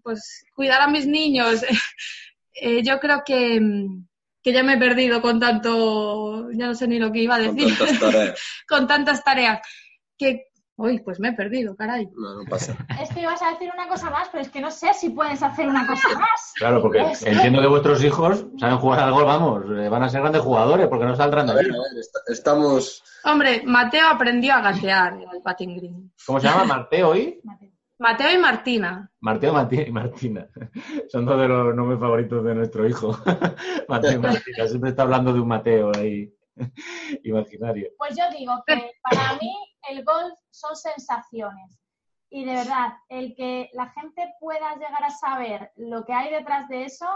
pues 0.00 0.44
cuidar 0.54 0.80
a 0.80 0.86
mis 0.86 1.08
niños. 1.08 1.64
yo 2.84 3.00
creo 3.00 3.24
que, 3.26 3.60
que, 4.40 4.52
ya 4.52 4.62
me 4.62 4.74
he 4.74 4.78
perdido 4.78 5.20
con 5.20 5.40
tanto, 5.40 6.52
ya 6.52 6.66
no 6.66 6.74
sé 6.76 6.86
ni 6.86 7.00
lo 7.00 7.10
que 7.10 7.22
iba 7.22 7.34
a 7.34 7.40
decir, 7.40 7.76
con 7.76 7.88
tantas 7.88 7.98
tareas, 7.98 8.40
con 8.68 8.86
tantas 8.86 9.24
tareas. 9.24 9.60
Que 10.16 10.47
Uy, 10.78 11.00
pues 11.00 11.18
me 11.18 11.30
he 11.30 11.32
perdido, 11.32 11.74
caray. 11.74 12.08
No, 12.16 12.36
no 12.36 12.44
pasa. 12.48 12.76
Es 13.02 13.10
que 13.10 13.22
ibas 13.22 13.42
a 13.42 13.50
decir 13.50 13.68
una 13.74 13.88
cosa 13.88 14.10
más, 14.10 14.28
pero 14.30 14.42
es 14.42 14.48
que 14.48 14.60
no 14.60 14.70
sé 14.70 14.94
si 14.94 15.10
puedes 15.10 15.42
hacer 15.42 15.66
una 15.66 15.84
cosa 15.84 16.08
más. 16.16 16.52
Claro, 16.54 16.80
porque 16.80 17.00
entiendo 17.26 17.60
que 17.60 17.66
vuestros 17.66 18.04
hijos 18.04 18.46
saben 18.58 18.78
jugar 18.78 19.00
al 19.00 19.12
gol, 19.12 19.24
vamos, 19.24 19.64
eh, 19.76 19.88
van 19.88 20.04
a 20.04 20.08
ser 20.08 20.20
grandes 20.20 20.42
jugadores 20.42 20.86
porque 20.86 21.04
no 21.04 21.16
saldrán 21.16 21.48
de 21.48 21.52
ahí. 21.54 21.66
Estamos. 22.28 23.02
Hombre, 23.24 23.64
Mateo 23.66 24.06
aprendió 24.06 24.54
a 24.54 24.60
gatear 24.60 25.14
el 25.14 25.42
patín 25.42 25.76
green. 25.76 26.12
¿Cómo 26.24 26.38
se 26.38 26.46
llama? 26.46 26.62
¿Mateo 26.62 27.16
y? 27.16 27.40
Mateo 27.98 28.32
y 28.32 28.38
Martina. 28.38 29.10
Mateo 29.18 29.68
y 29.72 29.90
Martina. 29.90 30.48
Son 31.10 31.26
dos 31.26 31.40
de 31.40 31.48
los 31.48 31.74
nombres 31.74 31.98
favoritos 31.98 32.44
de 32.44 32.54
nuestro 32.54 32.86
hijo. 32.88 33.18
Mateo 33.88 34.12
y 34.12 34.18
Martina. 34.18 34.68
Siempre 34.68 34.90
está 34.90 35.02
hablando 35.02 35.32
de 35.32 35.40
un 35.40 35.48
Mateo 35.48 35.90
ahí 35.96 36.32
imaginario. 37.24 37.88
Pues 37.98 38.16
yo 38.16 38.24
digo 38.38 38.62
que 38.64 38.92
para 39.02 39.34
mí 39.40 39.52
el 39.90 40.04
golf 40.04 40.38
son 40.50 40.76
sensaciones. 40.76 41.80
Y 42.30 42.44
de 42.44 42.54
verdad, 42.54 42.92
el 43.08 43.34
que 43.34 43.70
la 43.72 43.88
gente 43.90 44.34
pueda 44.38 44.74
llegar 44.74 45.02
a 45.02 45.10
saber 45.10 45.72
lo 45.76 46.04
que 46.04 46.12
hay 46.12 46.30
detrás 46.30 46.68
de 46.68 46.84
eso 46.84 47.06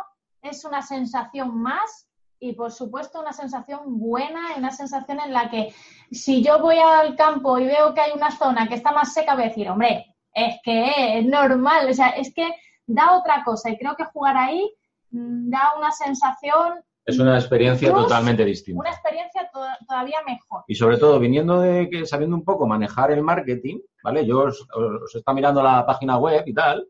es 0.41 0.65
una 0.65 0.83
sensación 0.83 1.61
más 1.61 2.09
y 2.41 2.55
por 2.55 2.73
supuesto 2.73 3.21
una 3.21 3.33
sensación 3.33 4.01
buena 4.01 4.57
una 4.57 4.73
sensación 4.73 5.21
en 5.21 5.33
la 5.33 5.49
que 5.49 5.73
si 6.11 6.43
yo 6.43 6.59
voy 6.59 6.77
al 6.77 7.15
campo 7.15 7.57
y 7.59 7.67
veo 7.67 7.95
que 7.95 8.01
hay 8.01 8.13
una 8.13 8.33
zona 8.33 8.67
que 8.67 8.75
está 8.75 8.91
más 8.91 9.13
seca, 9.13 9.35
voy 9.35 9.45
a 9.45 9.49
decir, 9.49 9.71
hombre, 9.71 10.17
es 10.35 10.57
que 10.65 11.19
es 11.19 11.25
normal, 11.25 11.89
o 11.89 11.95
sea, 11.95 12.09
es 12.09 12.35
que 12.35 12.53
da 12.87 13.17
otra 13.17 13.45
cosa 13.45 13.71
y 13.71 13.79
creo 13.79 13.95
que 13.95 14.05
jugar 14.07 14.37
ahí 14.37 14.75
mm, 15.11 15.51
da 15.51 15.75
una 15.77 15.93
sensación 15.93 16.83
es 17.05 17.19
una 17.19 17.37
experiencia 17.37 17.93
totalmente 17.93 18.45
distinta. 18.45 18.81
Una 18.81 18.91
experiencia 18.91 19.51
todavía 19.87 20.19
mejor. 20.25 20.65
Y 20.69 20.75
sobre 20.75 20.99
todo, 20.99 21.19
viniendo 21.19 21.61
de 21.61 21.91
que 21.91 22.07
sabiendo 22.07 22.37
un 22.37 22.45
poco 22.45 22.67
manejar 22.67 23.11
el 23.11 23.23
marketing, 23.23 23.81
¿vale? 24.03 24.25
Yo 24.25 24.45
os, 24.45 24.67
os 24.75 25.15
está 25.15 25.33
mirando 25.33 25.63
la 25.63 25.85
página 25.85 26.17
web 26.19 26.45
y 26.47 26.55
tal. 26.55 26.87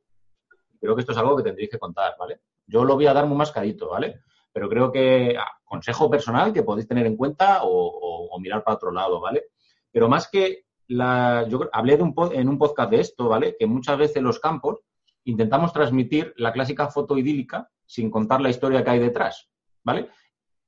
Creo 0.80 0.94
que 0.94 1.00
esto 1.00 1.12
es 1.12 1.18
algo 1.18 1.36
que 1.36 1.44
tendréis 1.44 1.70
que 1.70 1.78
contar, 1.78 2.14
¿vale? 2.18 2.40
Yo 2.66 2.84
lo 2.84 2.94
voy 2.94 3.06
a 3.06 3.14
dar 3.14 3.26
muy 3.26 3.36
mascadito, 3.36 3.90
¿vale? 3.90 4.20
Pero 4.52 4.68
creo 4.68 4.92
que 4.92 5.36
ah, 5.38 5.50
consejo 5.64 6.10
personal 6.10 6.52
que 6.52 6.62
podéis 6.62 6.86
tener 6.86 7.06
en 7.06 7.16
cuenta 7.16 7.60
o, 7.62 8.38
mirar 8.40 8.64
para 8.64 8.74
otro 8.74 8.90
lado, 8.90 9.20
¿vale? 9.20 9.44
Pero 9.92 10.08
más 10.08 10.28
que 10.28 10.64
la, 10.88 11.46
yo 11.48 11.68
hablé 11.72 11.96
de 11.96 12.02
un, 12.02 12.14
en 12.32 12.48
un 12.48 12.58
podcast 12.58 12.90
de 12.90 13.00
esto, 13.00 13.28
¿vale? 13.28 13.54
Que 13.56 13.66
muchas 13.66 13.96
veces 13.96 14.20
los 14.20 14.40
campos 14.40 14.80
intentamos 15.24 15.72
transmitir 15.72 16.34
la 16.36 16.52
clásica 16.52 16.88
foto 16.88 17.16
idílica 17.16 17.70
sin 17.86 18.10
contar 18.10 18.40
la 18.40 18.48
historia 18.48 18.82
que 18.82 18.90
hay 18.90 18.98
detrás. 18.98 19.51
¿Vale? 19.84 20.10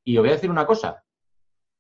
Y 0.05 0.17
os 0.17 0.23
voy 0.23 0.31
a 0.31 0.35
decir 0.35 0.51
una 0.51 0.67
cosa. 0.67 1.05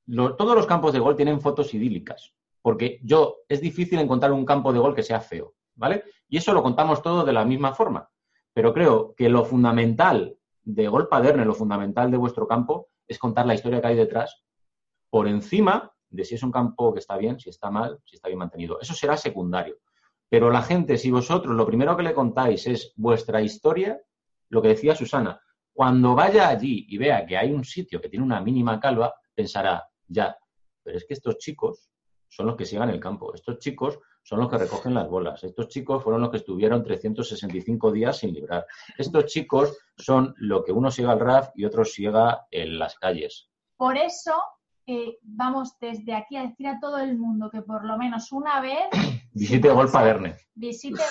todos 0.07 0.57
los 0.57 0.67
campos 0.67 0.93
de 0.93 0.99
gol 0.99 1.17
tienen 1.17 1.41
fotos 1.41 1.75
idílicas, 1.75 2.35
porque 2.63 3.01
yo 3.03 3.39
es 3.49 3.61
difícil 3.61 3.99
encontrar 3.99 4.33
un 4.33 4.45
campo 4.45 4.73
de 4.73 4.79
gol 4.79 4.95
que 4.95 5.03
sea 5.03 5.21
feo, 5.21 5.55
¿vale? 5.75 6.05
Y 6.29 6.39
eso 6.39 6.53
lo 6.53 6.63
contamos 6.63 7.03
todo 7.03 7.25
de 7.25 7.33
la 7.33 7.45
misma 7.45 7.75
forma. 7.75 8.09
Pero 8.53 8.73
creo 8.73 9.15
que 9.17 9.29
lo 9.29 9.45
fundamental 9.45 10.37
de 10.63 10.89
Gol 10.89 11.09
Paderne, 11.09 11.45
lo 11.45 11.55
fundamental 11.55 12.11
de 12.11 12.17
vuestro 12.17 12.47
campo, 12.47 12.89
es 13.07 13.19
contar 13.19 13.47
la 13.47 13.55
historia 13.55 13.81
que 13.81 13.89
hay 13.89 13.97
detrás 13.97 14.43
por 15.11 15.29
encima 15.29 15.93
de 16.09 16.25
si 16.25 16.37
es 16.37 16.43
un 16.43 16.53
campo 16.53 16.93
que 16.93 17.01
está 17.01 17.17
bien, 17.17 17.39
si 17.39 17.51
está 17.51 17.71
mal, 17.71 18.01
si 18.05 18.17
está 18.17 18.29
bien 18.29 18.39
mantenido. 18.39 18.81
Eso 18.81 18.95
será 18.95 19.17
secundario. 19.17 19.79
Pero 20.29 20.51
la 20.51 20.63
gente, 20.63 20.97
si 20.97 21.11
vosotros 21.11 21.55
lo 21.55 21.67
primero 21.67 21.97
que 21.97 22.03
le 22.03 22.15
contáis 22.15 22.67
es 22.67 22.93
vuestra 22.97 23.43
historia, 23.43 24.01
lo 24.49 24.63
que 24.63 24.69
decía 24.69 24.95
Susana, 24.95 25.41
cuando 25.75 26.15
vaya 26.15 26.49
allí 26.49 26.87
y 26.89 26.97
vea 26.97 27.27
que 27.27 27.37
hay 27.37 27.53
un 27.53 27.65
sitio 27.65 28.01
que 28.01 28.09
tiene 28.09 28.25
una 28.25 28.41
mínima 28.41 28.79
calva, 28.79 29.13
pensará, 29.35 29.85
ya, 30.07 30.37
pero 30.83 30.97
es 30.97 31.05
que 31.05 31.15
estos 31.15 31.37
chicos 31.39 31.91
son 32.29 32.47
los 32.47 32.57
que 32.57 32.65
sigan 32.65 32.91
el 32.91 33.01
campo, 33.01 33.35
estos 33.35 33.59
chicos 33.59 33.99
son 34.23 34.39
los 34.39 34.49
que 34.49 34.57
recogen 34.57 34.95
las 34.95 35.09
bolas, 35.09 35.43
estos 35.43 35.69
chicos 35.69 36.03
fueron 36.03 36.23
los 36.23 36.31
que 36.31 36.39
estuvieron 36.39 36.83
365 36.83 37.91
días 37.91 38.19
sin 38.19 38.33
librar, 38.33 38.65
estos 38.97 39.27
chicos 39.27 39.77
son 39.97 40.33
lo 40.39 40.63
que 40.63 40.73
uno 40.73 40.91
siga 40.93 41.11
al 41.11 41.21
RAF 41.21 41.51
y 41.57 41.65
otro 41.65 41.85
siga 41.85 42.47
en 42.53 42.79
las 42.79 42.95
calles. 42.97 43.51
Por 43.77 43.97
eso 43.97 44.33
eh, 44.87 45.19
vamos 45.23 45.77
desde 45.81 46.15
aquí 46.15 46.37
a 46.37 46.43
decir 46.43 46.69
a 46.69 46.79
todo 46.79 46.99
el 46.99 47.19
mundo 47.19 47.51
que 47.51 47.63
por 47.63 47.85
lo 47.85 47.99
menos 47.99 48.31
una 48.31 48.61
vez 48.61 48.85
visite 49.33 49.71
Golfa 49.71 50.05
Verne. 50.05 50.37
Visite 50.55 51.03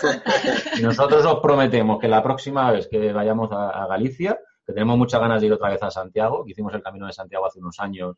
Y 0.78 0.82
nosotros 0.82 1.26
os 1.26 1.42
prometemos 1.42 2.00
que 2.00 2.08
la 2.08 2.24
próxima 2.24 2.72
vez 2.72 2.88
que 2.88 3.12
vayamos 3.12 3.52
a 3.52 3.86
Galicia 3.88 4.40
que 4.66 4.74
tenemos 4.74 4.98
muchas 4.98 5.20
ganas 5.20 5.42
de 5.42 5.48
ir 5.48 5.54
otra 5.54 5.70
vez 5.70 5.84
a 5.84 5.92
Santiago, 5.92 6.44
que 6.44 6.52
hicimos 6.52 6.74
el 6.74 6.82
Camino 6.82 7.06
de 7.08 7.14
Santiago 7.14 7.46
hace 7.46 7.60
unos 7.60 7.80
años 7.80 8.16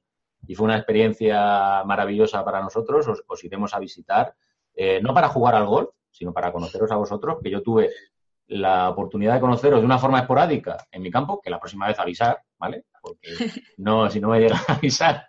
y 0.48 0.56
fue 0.56 0.66
una 0.66 0.78
experiencia 0.78 1.84
maravillosa 1.86 2.44
para 2.46 2.62
nosotros, 2.62 3.08
os, 3.28 3.44
iremos 3.44 3.74
a 3.74 3.80
visitar, 3.80 4.36
eh, 4.74 5.00
no 5.02 5.14
para 5.14 5.30
jugar 5.30 5.56
al 5.56 5.66
golf, 5.66 5.90
sino 6.12 6.34
para 6.34 6.52
conoceros 6.52 6.92
a 6.92 6.96
vosotros, 6.96 7.38
que 7.42 7.50
yo 7.50 7.62
tuve 7.62 7.90
la 8.48 8.90
oportunidad 8.90 9.34
de 9.34 9.40
conoceros 9.40 9.80
de 9.80 9.86
una 9.86 9.98
forma 9.98 10.20
esporádica 10.20 10.78
en 10.92 11.02
mi 11.02 11.10
campo, 11.10 11.42
que 11.42 11.50
la 11.50 11.60
próxima 11.60 11.88
vez 11.88 11.98
avisar, 12.00 12.42
¿vale? 12.60 12.86
Porque 13.02 13.30
no, 13.78 14.10
si 14.10 14.20
no 14.20 14.30
me 14.30 14.40
llega 14.40 14.58
a 14.68 14.74
avisar, 14.74 15.26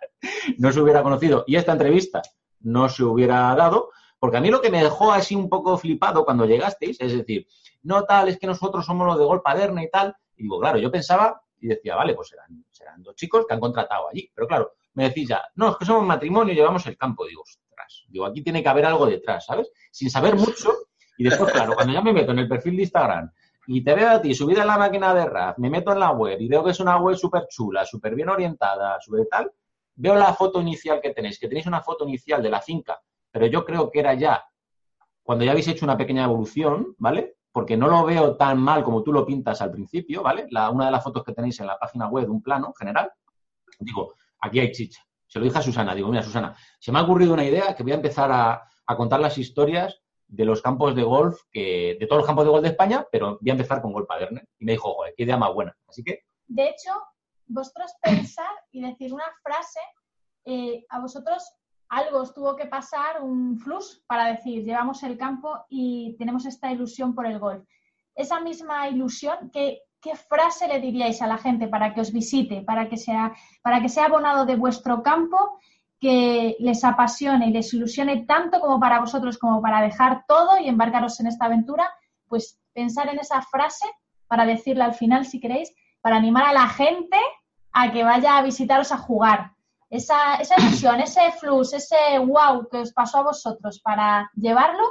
no 0.57 0.71
se 0.71 0.81
hubiera 0.81 1.01
conocido. 1.01 1.43
Y 1.47 1.55
esta 1.55 1.71
entrevista 1.71 2.21
no 2.61 2.89
se 2.89 3.03
hubiera 3.03 3.55
dado, 3.55 3.89
porque 4.19 4.37
a 4.37 4.41
mí 4.41 4.49
lo 4.49 4.61
que 4.61 4.69
me 4.69 4.83
dejó 4.83 5.11
así 5.11 5.35
un 5.35 5.49
poco 5.49 5.77
flipado 5.77 6.25
cuando 6.25 6.45
llegasteis, 6.45 6.99
es 6.99 7.13
decir, 7.13 7.47
no 7.81 8.03
tal, 8.03 8.29
es 8.29 8.37
que 8.37 8.47
nosotros 8.47 8.85
somos 8.85 9.07
los 9.07 9.17
de 9.17 9.25
Gol 9.25 9.41
Paderna 9.41 9.83
y 9.83 9.89
tal, 9.89 10.15
y 10.37 10.43
digo, 10.43 10.59
claro, 10.59 10.77
yo 10.77 10.91
pensaba 10.91 11.41
y 11.59 11.67
decía, 11.67 11.95
vale, 11.95 12.13
pues 12.13 12.29
serán, 12.29 12.63
serán 12.71 13.01
dos 13.01 13.15
chicos 13.15 13.45
que 13.47 13.53
han 13.53 13.59
contratado 13.59 14.09
allí. 14.09 14.29
Pero 14.33 14.47
claro, 14.47 14.73
me 14.93 15.05
decís 15.05 15.27
ya, 15.27 15.43
no, 15.55 15.71
es 15.71 15.77
que 15.77 15.85
somos 15.85 16.05
matrimonio 16.05 16.53
y 16.53 16.55
llevamos 16.55 16.85
el 16.85 16.97
campo. 16.97 17.25
Digo, 17.25 17.41
ostras, 17.41 18.05
digo, 18.07 18.25
aquí 18.25 18.43
tiene 18.43 18.61
que 18.61 18.69
haber 18.69 18.85
algo 18.85 19.05
detrás, 19.05 19.45
¿sabes? 19.45 19.71
Sin 19.91 20.09
saber 20.09 20.35
mucho. 20.35 20.71
Y 21.17 21.23
después, 21.23 21.51
claro, 21.51 21.73
cuando 21.73 21.93
ya 21.93 22.01
me 22.01 22.13
meto 22.13 22.31
en 22.31 22.39
el 22.39 22.47
perfil 22.47 22.75
de 22.75 22.83
Instagram 22.83 23.31
y 23.65 23.83
te 23.83 23.95
veo 23.95 24.09
a 24.09 24.21
ti 24.21 24.33
subida 24.33 24.61
en 24.61 24.67
la 24.67 24.77
máquina 24.77 25.13
de 25.13 25.25
RAF, 25.25 25.57
me 25.57 25.69
meto 25.69 25.91
en 25.91 25.99
la 25.99 26.11
web 26.11 26.39
y 26.39 26.47
veo 26.47 26.63
que 26.63 26.71
es 26.71 26.79
una 26.79 26.97
web 26.97 27.17
súper 27.17 27.47
chula, 27.49 27.85
súper 27.85 28.15
bien 28.15 28.29
orientada, 28.29 28.99
súper 29.01 29.27
tal, 29.29 29.51
veo 29.95 30.15
la 30.15 30.33
foto 30.33 30.61
inicial 30.61 31.01
que 31.01 31.13
tenéis, 31.13 31.39
que 31.39 31.47
tenéis 31.47 31.65
una 31.65 31.81
foto 31.81 32.07
inicial 32.07 32.41
de 32.41 32.49
la 32.49 32.61
finca, 32.61 33.01
pero 33.31 33.47
yo 33.47 33.65
creo 33.65 33.89
que 33.89 33.99
era 33.99 34.13
ya 34.13 34.45
cuando 35.23 35.43
ya 35.43 35.51
habéis 35.51 35.67
hecho 35.67 35.83
una 35.83 35.97
pequeña 35.97 36.23
evolución, 36.23 36.95
¿vale? 36.99 37.36
Porque 37.57 37.75
no 37.75 37.87
lo 37.87 38.05
veo 38.05 38.37
tan 38.37 38.59
mal 38.59 38.83
como 38.83 39.01
tú 39.01 39.11
lo 39.11 39.25
pintas 39.25 39.63
al 39.63 39.71
principio, 39.71 40.21
¿vale? 40.21 40.45
Una 40.71 40.85
de 40.85 40.91
las 40.91 41.03
fotos 41.03 41.23
que 41.23 41.33
tenéis 41.33 41.59
en 41.59 41.65
la 41.65 41.79
página 41.79 42.07
web, 42.07 42.29
un 42.29 42.43
plano 42.43 42.71
general, 42.77 43.11
digo, 43.79 44.13
aquí 44.39 44.59
hay 44.59 44.71
chicha. 44.71 45.01
Se 45.25 45.39
lo 45.39 45.45
dije 45.45 45.57
a 45.57 45.63
Susana, 45.63 45.95
digo, 45.95 46.07
mira, 46.07 46.21
Susana, 46.21 46.55
se 46.79 46.91
me 46.91 46.99
ha 46.99 47.01
ocurrido 47.01 47.33
una 47.33 47.43
idea 47.43 47.75
que 47.75 47.81
voy 47.81 47.93
a 47.93 47.95
empezar 47.95 48.31
a, 48.31 48.95
contar 48.95 49.21
las 49.21 49.39
historias 49.39 50.03
de 50.27 50.45
los 50.45 50.61
campos 50.61 50.93
de 50.93 51.01
golf, 51.01 51.41
que, 51.51 51.97
de 51.99 52.05
todos 52.05 52.19
los 52.19 52.27
campos 52.27 52.45
de 52.45 52.51
golf 52.51 52.61
de 52.61 52.69
España, 52.69 53.07
pero 53.11 53.39
voy 53.41 53.49
a 53.49 53.53
empezar 53.53 53.81
con 53.81 53.91
Golf 53.91 54.07
Paderne. 54.07 54.49
Y 54.59 54.65
me 54.65 54.73
dijo, 54.73 54.93
joder, 54.93 55.15
qué 55.17 55.23
idea 55.23 55.37
más 55.37 55.51
buena. 55.51 55.75
Así 55.87 56.03
que... 56.03 56.25
De 56.45 56.63
hecho, 56.63 56.91
vosotros 57.47 57.91
pensar 58.03 58.51
y 58.71 58.83
decir 58.83 59.11
una 59.11 59.25
frase, 59.41 59.79
eh, 60.45 60.85
a 60.89 60.99
vosotros 60.99 61.43
algo 61.89 62.19
os 62.19 62.33
tuvo 62.33 62.55
que 62.55 62.65
pasar, 62.65 63.21
un 63.21 63.57
flux, 63.57 64.03
para 64.07 64.25
decir, 64.25 64.63
llevamos 64.63 65.03
el 65.03 65.17
campo 65.17 65.65
y 65.69 66.15
tenemos 66.17 66.45
esta 66.45 66.71
ilusión 66.71 67.15
por 67.15 67.25
el 67.25 67.39
golf. 67.39 67.63
Esa 68.15 68.39
misma 68.39 68.89
ilusión, 68.89 69.49
¿qué, 69.53 69.81
qué 70.01 70.15
frase 70.15 70.67
le 70.67 70.79
diríais 70.79 71.21
a 71.21 71.27
la 71.27 71.37
gente 71.37 71.67
para 71.67 71.93
que 71.93 72.01
os 72.01 72.11
visite, 72.11 72.61
para 72.61 72.89
que, 72.89 72.97
sea, 72.97 73.33
para 73.61 73.81
que 73.81 73.89
sea 73.89 74.05
abonado 74.05 74.45
de 74.45 74.55
vuestro 74.55 75.03
campo, 75.03 75.59
que 75.99 76.55
les 76.59 76.83
apasione 76.83 77.47
y 77.47 77.53
les 77.53 77.73
ilusione 77.73 78.25
tanto 78.25 78.59
como 78.59 78.79
para 78.79 78.99
vosotros, 78.99 79.37
como 79.37 79.61
para 79.61 79.81
dejar 79.81 80.25
todo 80.27 80.59
y 80.59 80.67
embarcaros 80.67 81.19
en 81.19 81.27
esta 81.27 81.45
aventura? 81.45 81.89
Pues 82.27 82.59
pensar 82.73 83.09
en 83.09 83.19
esa 83.19 83.41
frase 83.41 83.85
para 84.27 84.45
decirla 84.45 84.85
al 84.85 84.93
final, 84.93 85.25
si 85.25 85.39
queréis, 85.39 85.73
para 86.01 86.17
animar 86.17 86.45
a 86.45 86.53
la 86.53 86.67
gente 86.67 87.17
a 87.71 87.91
que 87.91 88.03
vaya 88.03 88.37
a 88.37 88.43
visitaros 88.43 88.91
a 88.91 88.97
jugar, 88.97 89.53
esa, 89.89 90.35
esa 90.35 90.55
ilusión, 90.59 90.99
ese 90.99 91.31
flux, 91.39 91.73
ese 91.73 92.19
wow 92.19 92.67
que 92.69 92.79
os 92.79 92.93
pasó 92.93 93.19
a 93.19 93.23
vosotros 93.23 93.79
para 93.79 94.29
llevarlo 94.35 94.83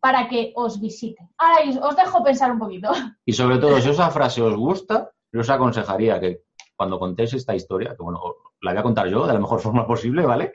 para 0.00 0.28
que 0.28 0.52
os 0.54 0.80
visite. 0.80 1.30
Ahora 1.38 1.88
os 1.88 1.96
dejo 1.96 2.22
pensar 2.22 2.52
un 2.52 2.58
poquito. 2.58 2.92
Y 3.24 3.32
sobre 3.32 3.56
todo, 3.56 3.80
si 3.80 3.88
esa 3.88 4.10
frase 4.10 4.42
os 4.42 4.54
gusta, 4.54 5.10
yo 5.32 5.40
os 5.40 5.48
aconsejaría 5.48 6.20
que 6.20 6.42
cuando 6.76 6.98
contéis 6.98 7.32
esta 7.32 7.54
historia, 7.54 7.96
que 7.96 8.02
bueno, 8.02 8.20
la 8.60 8.72
voy 8.72 8.80
a 8.80 8.82
contar 8.82 9.08
yo 9.08 9.26
de 9.26 9.32
la 9.32 9.40
mejor 9.40 9.60
forma 9.62 9.86
posible, 9.86 10.26
¿vale? 10.26 10.52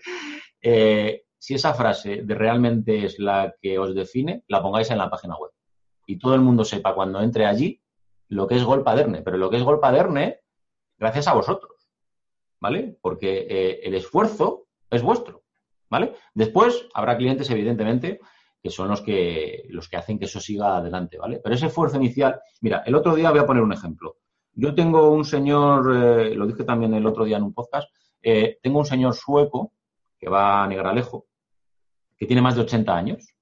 Eh, 0.62 1.24
si 1.40 1.56
esa 1.56 1.74
frase 1.74 2.22
de 2.24 2.36
realmente 2.36 3.06
es 3.06 3.18
la 3.18 3.56
que 3.60 3.80
os 3.80 3.96
define, 3.96 4.44
la 4.48 4.62
pongáis 4.62 4.92
en 4.92 5.00
la 5.00 5.10
página 5.10 5.36
web. 5.36 5.52
Y 6.06 6.20
todo 6.20 6.36
el 6.36 6.42
mundo 6.42 6.64
sepa 6.64 6.94
cuando 6.94 7.20
entre 7.22 7.48
allí 7.48 7.82
lo 8.28 8.46
que 8.46 8.56
es 8.56 8.64
Golpaderne. 8.64 9.24
Pero 9.24 9.38
lo 9.38 9.50
que 9.50 9.58
es 9.58 9.64
Golpaderne, 9.64 10.42
gracias 10.98 11.28
a 11.28 11.34
vosotros. 11.34 11.79
¿Vale? 12.60 12.98
Porque 13.02 13.48
eh, 13.50 13.80
el 13.84 13.96
esfuerzo 13.96 14.68
es 14.90 15.02
vuestro, 15.02 15.44
¿vale? 15.90 16.14
Después 16.34 16.88
habrá 16.94 17.18
clientes, 17.18 17.50
evidentemente, 17.50 18.20
que 18.62 18.70
son 18.70 18.90
los 18.90 19.02
que, 19.02 19.66
los 19.70 19.88
que 19.88 19.98
hacen 19.98 20.20
que 20.20 20.26
eso 20.26 20.40
siga 20.40 20.78
adelante, 20.78 21.18
¿vale? 21.18 21.40
Pero 21.44 21.56
ese 21.56 21.68
esfuerzo 21.68 21.98
inicial, 21.98 22.40
mira, 22.62 22.84
el 22.86 22.96
otro 22.96 23.16
día 23.16 23.32
voy 23.32 23.40
a 23.40 23.46
poner 23.46 23.64
un 23.64 23.74
ejemplo. 23.74 24.18
Yo 24.54 24.76
tengo 24.76 25.12
un 25.12 25.24
señor, 25.24 25.96
eh, 25.96 26.36
lo 26.36 26.46
dije 26.46 26.64
también 26.64 26.94
el 26.94 27.06
otro 27.06 27.24
día 27.24 27.38
en 27.38 27.44
un 27.44 27.54
podcast, 27.54 27.90
eh, 28.22 28.60
tengo 28.62 28.80
un 28.80 28.86
señor 28.86 29.14
sueco 29.16 29.74
que 30.18 30.28
va 30.28 30.64
a 30.64 30.68
Negralejo, 30.68 31.28
que 32.18 32.26
tiene 32.26 32.42
más 32.42 32.56
de 32.56 32.62
80 32.62 32.96
años, 32.96 33.34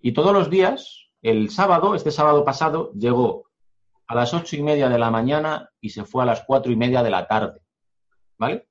y 0.00 0.12
todos 0.12 0.32
los 0.32 0.48
días, 0.48 1.10
el 1.20 1.50
sábado, 1.50 1.94
este 1.94 2.10
sábado 2.10 2.44
pasado, 2.44 2.92
llegó 2.94 3.44
a 4.06 4.14
las 4.14 4.34
ocho 4.34 4.56
y 4.56 4.62
media 4.62 4.88
de 4.88 4.98
la 4.98 5.10
mañana 5.10 5.70
y 5.80 5.90
se 5.90 6.04
fue 6.04 6.22
a 6.22 6.26
las 6.26 6.42
cuatro 6.44 6.72
y 6.72 6.76
media 6.76 7.02
de 7.02 7.10
la 7.10 7.26
tarde. 7.26 7.60
¿Vale? 8.42 8.66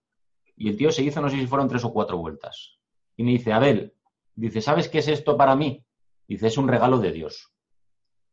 Y 0.57 0.67
el 0.67 0.75
tío 0.75 0.91
se 0.91 1.01
hizo, 1.01 1.21
no 1.21 1.29
sé 1.29 1.37
si 1.37 1.47
fueron 1.47 1.69
tres 1.69 1.85
o 1.85 1.93
cuatro 1.93 2.17
vueltas. 2.17 2.77
Y 3.15 3.23
me 3.23 3.31
dice, 3.31 3.53
Abel, 3.53 3.93
dice, 4.35 4.59
¿sabes 4.59 4.89
qué 4.89 4.99
es 4.99 5.07
esto 5.07 5.37
para 5.37 5.55
mí? 5.55 5.85
Dice, 6.27 6.47
es 6.47 6.57
un 6.57 6.67
regalo 6.67 6.99
de 6.99 7.13
Dios. 7.13 7.53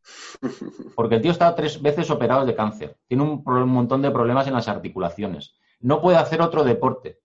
Porque 0.97 1.15
el 1.15 1.23
tío 1.23 1.31
está 1.31 1.55
tres 1.55 1.81
veces 1.81 2.11
operado 2.11 2.45
de 2.45 2.57
cáncer, 2.57 2.99
tiene 3.07 3.23
un, 3.23 3.43
montón 3.71 4.03
de 4.03 4.11
problemas 4.11 4.49
en 4.49 4.55
las 4.55 4.67
articulaciones, 4.67 5.55
no 5.79 6.01
puede 6.01 6.17
hacer 6.17 6.43
otro 6.43 6.65
deporte. 6.65 7.21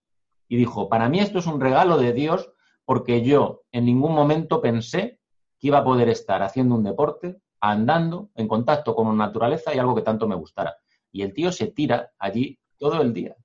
Y 0.47 0.58
dijo, 0.58 0.89
para 0.89 1.10
mí 1.10 1.19
esto 1.19 1.39
es 1.39 1.47
un 1.47 1.60
regalo 1.60 1.97
de 1.97 2.13
Dios 2.13 2.52
porque 2.86 3.23
yo 3.23 3.63
en 3.71 3.86
ningún 3.86 4.13
momento 4.13 4.62
pensé 4.62 5.19
que 5.60 5.69
iba 5.69 5.80
a 5.80 5.84
poder 5.84 6.08
estar 6.08 6.43
haciendo 6.43 6.76
un 6.76 6.84
deporte, 6.84 7.41
andando, 7.60 8.30
en 8.36 8.47
contacto 8.47 8.93
con 8.93 9.08
la 9.08 9.26
naturaleza 9.26 9.73
y 9.73 9.80
algo 9.80 9.95
que 9.95 10.04
tanto 10.04 10.28
me 10.28 10.36
gustara. 10.36 10.76
Y 11.12 11.23
el 11.23 11.34
tío 11.34 11.52
se 11.52 11.67
tira 11.67 12.12
allí 12.19 12.60
todo 12.78 13.02
el 13.02 13.12
día 13.12 13.36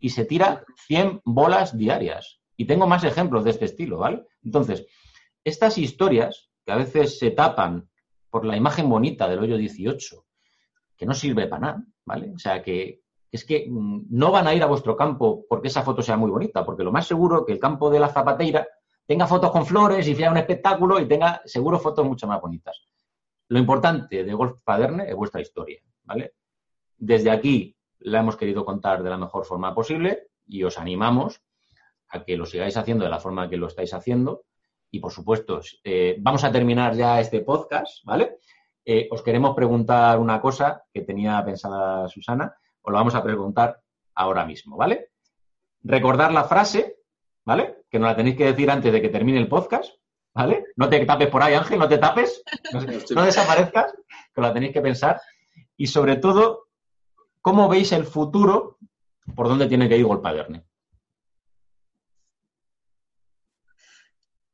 y 0.00 0.10
se 0.10 0.24
tira 0.24 0.64
100 0.86 1.20
bolas 1.24 1.76
diarias. 1.76 2.40
Y 2.56 2.64
tengo 2.64 2.86
más 2.86 3.04
ejemplos 3.04 3.44
de 3.44 3.50
este 3.50 3.66
estilo, 3.66 3.98
¿vale? 3.98 4.26
Entonces, 4.42 4.86
estas 5.44 5.78
historias 5.78 6.50
que 6.64 6.72
a 6.72 6.76
veces 6.76 7.18
se 7.18 7.30
tapan 7.30 7.88
por 8.30 8.44
la 8.44 8.56
imagen 8.56 8.88
bonita 8.88 9.28
del 9.28 9.38
hoyo 9.40 9.56
18, 9.56 10.24
que 10.96 11.06
no 11.06 11.14
sirve 11.14 11.46
para 11.46 11.60
nada, 11.60 11.84
¿vale? 12.04 12.32
O 12.34 12.38
sea, 12.38 12.62
que 12.62 13.02
es 13.30 13.44
que 13.44 13.66
mm, 13.68 14.06
no 14.10 14.30
van 14.30 14.46
a 14.46 14.54
ir 14.54 14.62
a 14.62 14.66
vuestro 14.66 14.96
campo 14.96 15.44
porque 15.48 15.68
esa 15.68 15.82
foto 15.82 16.02
sea 16.02 16.16
muy 16.16 16.30
bonita, 16.30 16.64
porque 16.64 16.84
lo 16.84 16.92
más 16.92 17.06
seguro 17.06 17.44
que 17.44 17.52
el 17.52 17.60
campo 17.60 17.90
de 17.90 18.00
la 18.00 18.08
zapateira 18.08 18.66
tenga 19.06 19.26
fotos 19.26 19.50
con 19.50 19.66
flores 19.66 20.06
y 20.06 20.14
sea 20.14 20.30
un 20.30 20.36
espectáculo 20.36 21.00
y 21.00 21.06
tenga 21.06 21.42
seguro 21.44 21.78
fotos 21.78 22.06
mucho 22.06 22.26
más 22.26 22.40
bonitas. 22.40 22.80
Lo 23.48 23.58
importante 23.58 24.22
de 24.22 24.34
Golf 24.34 24.60
Paderne 24.62 25.08
es 25.08 25.16
vuestra 25.16 25.40
historia, 25.40 25.80
¿vale? 26.04 26.34
Desde 26.96 27.30
aquí 27.30 27.76
la 28.00 28.20
hemos 28.20 28.36
querido 28.36 28.64
contar 28.64 29.02
de 29.02 29.10
la 29.10 29.18
mejor 29.18 29.44
forma 29.44 29.74
posible 29.74 30.28
y 30.46 30.62
os 30.64 30.78
animamos 30.78 31.40
a 32.08 32.24
que 32.24 32.36
lo 32.36 32.46
sigáis 32.46 32.76
haciendo 32.76 33.04
de 33.04 33.10
la 33.10 33.20
forma 33.20 33.48
que 33.48 33.56
lo 33.56 33.66
estáis 33.66 33.94
haciendo. 33.94 34.44
Y 34.90 34.98
por 34.98 35.12
supuesto, 35.12 35.60
eh, 35.84 36.16
vamos 36.18 36.42
a 36.42 36.50
terminar 36.50 36.94
ya 36.94 37.20
este 37.20 37.40
podcast, 37.40 38.04
¿vale? 38.04 38.38
Eh, 38.84 39.08
os 39.10 39.22
queremos 39.22 39.54
preguntar 39.54 40.18
una 40.18 40.40
cosa 40.40 40.82
que 40.92 41.02
tenía 41.02 41.44
pensada 41.44 42.08
Susana, 42.08 42.52
os 42.82 42.90
lo 42.90 42.98
vamos 42.98 43.14
a 43.14 43.22
preguntar 43.22 43.80
ahora 44.14 44.44
mismo, 44.44 44.76
¿vale? 44.76 45.10
Recordar 45.82 46.32
la 46.32 46.44
frase, 46.44 46.96
¿vale? 47.44 47.84
Que 47.88 47.98
nos 47.98 48.08
la 48.08 48.16
tenéis 48.16 48.36
que 48.36 48.46
decir 48.46 48.70
antes 48.70 48.92
de 48.92 49.00
que 49.00 49.08
termine 49.10 49.38
el 49.38 49.48
podcast, 49.48 49.94
¿vale? 50.34 50.64
No 50.76 50.88
te 50.88 51.04
tapes 51.04 51.28
por 51.28 51.42
ahí, 51.42 51.54
Ángel, 51.54 51.78
no 51.78 51.88
te 51.88 51.98
tapes, 51.98 52.42
no, 52.72 52.80
no 53.14 53.22
desaparezcas, 53.22 53.94
que 54.34 54.40
la 54.40 54.52
tenéis 54.52 54.72
que 54.72 54.82
pensar. 54.82 55.20
Y 55.76 55.86
sobre 55.86 56.16
todo, 56.16 56.69
¿Cómo 57.40 57.68
veis 57.68 57.92
el 57.92 58.04
futuro? 58.04 58.78
¿Por 59.34 59.48
dónde 59.48 59.66
tiene 59.66 59.88
que 59.88 59.96
ir 59.96 60.04
Golpaderne? 60.04 60.64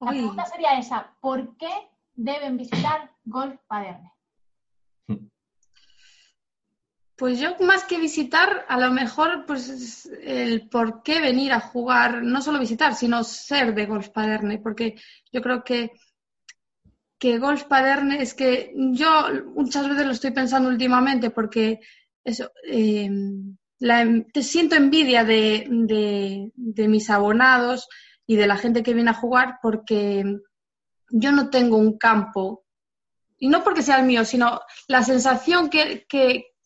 La 0.00 0.10
pregunta 0.10 0.44
sería 0.44 0.78
esa, 0.78 1.16
¿por 1.20 1.56
qué 1.56 1.70
deben 2.14 2.56
visitar 2.56 3.10
Golpaderne? 3.24 4.12
Pues 7.16 7.40
yo 7.40 7.56
más 7.60 7.84
que 7.84 7.98
visitar, 7.98 8.66
a 8.68 8.78
lo 8.78 8.90
mejor 8.90 9.46
pues 9.46 10.04
el 10.22 10.68
por 10.68 11.02
qué 11.02 11.22
venir 11.22 11.52
a 11.54 11.60
jugar, 11.60 12.22
no 12.22 12.42
solo 12.42 12.58
visitar, 12.58 12.94
sino 12.94 13.24
ser 13.24 13.74
de 13.74 13.86
Golf 13.86 14.10
Paderne, 14.10 14.58
porque 14.58 15.00
yo 15.32 15.40
creo 15.40 15.64
que 15.64 15.92
que 17.18 17.38
Golf 17.38 17.64
Paderne 17.64 18.20
es 18.20 18.34
que 18.34 18.74
yo 18.76 19.28
muchas 19.54 19.88
veces 19.88 20.06
lo 20.06 20.12
estoy 20.12 20.32
pensando 20.32 20.68
últimamente 20.68 21.30
porque 21.30 21.80
eso, 22.26 22.50
eh, 22.68 23.08
te 24.32 24.42
siento 24.42 24.74
envidia 24.74 25.24
de, 25.24 26.50
mis 26.56 27.08
abonados 27.08 27.88
y 28.26 28.34
de 28.34 28.46
la 28.48 28.56
gente 28.56 28.82
que 28.82 28.94
viene 28.94 29.10
a 29.10 29.14
jugar 29.14 29.58
porque 29.62 30.24
yo 31.10 31.32
no 31.32 31.50
tengo 31.50 31.76
un 31.76 31.96
campo, 31.96 32.64
y 33.38 33.48
no 33.48 33.62
porque 33.62 33.82
sea 33.82 34.00
el 34.00 34.06
mío, 34.06 34.24
sino 34.24 34.60
la 34.88 35.04
sensación 35.04 35.70
que, 35.70 36.06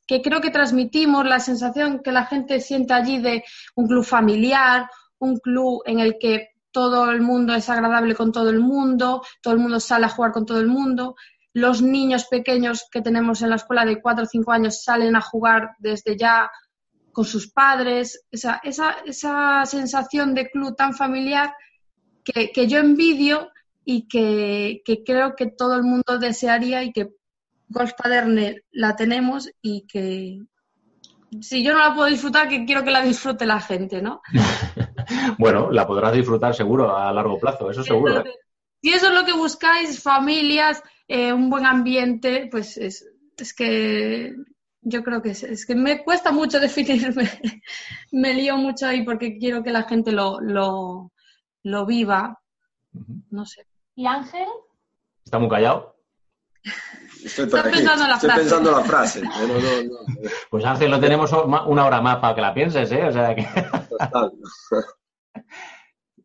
creo 0.06 0.40
que 0.40 0.50
transmitimos, 0.50 1.26
la 1.26 1.40
sensación 1.40 2.00
que 2.02 2.12
la 2.12 2.24
gente 2.24 2.60
siente 2.60 2.94
allí 2.94 3.18
de 3.18 3.44
un 3.74 3.86
club 3.86 4.04
familiar, 4.04 4.88
un 5.18 5.36
club 5.38 5.82
en 5.84 6.00
el 6.00 6.16
que 6.18 6.52
todo 6.70 7.10
el 7.10 7.20
mundo 7.20 7.52
es 7.52 7.68
agradable 7.68 8.14
con 8.14 8.32
todo 8.32 8.48
el 8.48 8.60
mundo, 8.60 9.22
todo 9.42 9.52
el 9.52 9.60
mundo 9.60 9.78
sale 9.78 10.06
a 10.06 10.10
jugar 10.10 10.32
con 10.32 10.46
todo 10.46 10.60
el 10.60 10.68
mundo 10.68 11.16
los 11.52 11.82
niños 11.82 12.26
pequeños 12.26 12.86
que 12.90 13.02
tenemos 13.02 13.42
en 13.42 13.50
la 13.50 13.56
escuela 13.56 13.84
de 13.84 14.00
4 14.00 14.24
o 14.24 14.26
5 14.26 14.52
años 14.52 14.82
salen 14.82 15.16
a 15.16 15.20
jugar 15.20 15.70
desde 15.78 16.16
ya 16.16 16.50
con 17.12 17.24
sus 17.24 17.50
padres, 17.50 18.24
esa, 18.30 18.60
esa, 18.62 18.96
esa 19.04 19.66
sensación 19.66 20.34
de 20.34 20.48
club 20.48 20.76
tan 20.76 20.94
familiar 20.94 21.52
que, 22.24 22.66
yo 22.68 22.78
envidio 22.78 23.50
y 23.84 24.06
que, 24.06 24.82
creo 25.04 25.34
que 25.34 25.46
todo 25.46 25.74
el 25.74 25.82
mundo 25.82 26.18
desearía 26.18 26.84
y 26.84 26.92
que 26.92 27.10
Golf 27.68 27.92
Paderne 27.96 28.62
la 28.70 28.96
tenemos 28.96 29.50
y 29.60 29.86
que 29.86 30.40
si 31.40 31.62
yo 31.62 31.72
no 31.72 31.78
la 31.78 31.94
puedo 31.94 32.08
disfrutar, 32.08 32.48
que 32.48 32.64
quiero 32.64 32.82
que 32.82 32.90
la 32.90 33.02
disfrute 33.02 33.46
la 33.46 33.60
gente, 33.60 34.02
¿no? 34.02 34.20
bueno, 35.38 35.70
la 35.70 35.86
podrás 35.86 36.12
disfrutar 36.12 36.54
seguro 36.54 36.96
a 36.96 37.12
largo 37.12 37.38
plazo, 37.38 37.70
eso 37.70 37.84
seguro. 37.84 38.20
¿eh? 38.20 38.34
Si 38.82 38.92
eso 38.92 39.08
es 39.08 39.14
lo 39.14 39.24
que 39.24 39.32
buscáis, 39.32 40.02
familias, 40.02 40.82
eh, 41.10 41.32
un 41.32 41.50
buen 41.50 41.66
ambiente, 41.66 42.46
pues 42.48 42.76
es, 42.76 43.04
es 43.36 43.52
que 43.52 44.32
yo 44.80 45.02
creo 45.02 45.20
que 45.20 45.30
es, 45.30 45.42
es, 45.42 45.66
que 45.66 45.74
me 45.74 46.04
cuesta 46.04 46.30
mucho 46.30 46.60
definirme, 46.60 47.28
me 48.12 48.32
lío 48.32 48.56
mucho 48.56 48.86
ahí 48.86 49.02
porque 49.04 49.36
quiero 49.36 49.64
que 49.64 49.72
la 49.72 49.82
gente 49.82 50.12
lo, 50.12 50.40
lo, 50.40 51.12
lo 51.64 51.86
viva. 51.86 52.40
No 53.30 53.44
sé. 53.44 53.66
¿Y 53.96 54.06
Ángel? 54.06 54.46
¿Está 55.24 55.40
muy 55.40 55.48
callado? 55.48 55.96
Estoy, 57.24 57.46
pensando, 57.46 58.06
la 58.06 58.14
Estoy 58.14 58.30
pensando 58.30 58.70
la 58.70 58.84
frase. 58.84 59.22
Pues 60.48 60.64
Ángel, 60.64 60.92
no 60.92 61.00
tenemos 61.00 61.32
una 61.32 61.86
hora 61.86 62.00
más 62.00 62.18
para 62.18 62.36
que 62.36 62.40
la 62.40 62.54
pienses, 62.54 62.90
¿eh? 62.92 63.04
O 63.04 63.12
sea 63.12 63.34
que... 63.34 63.48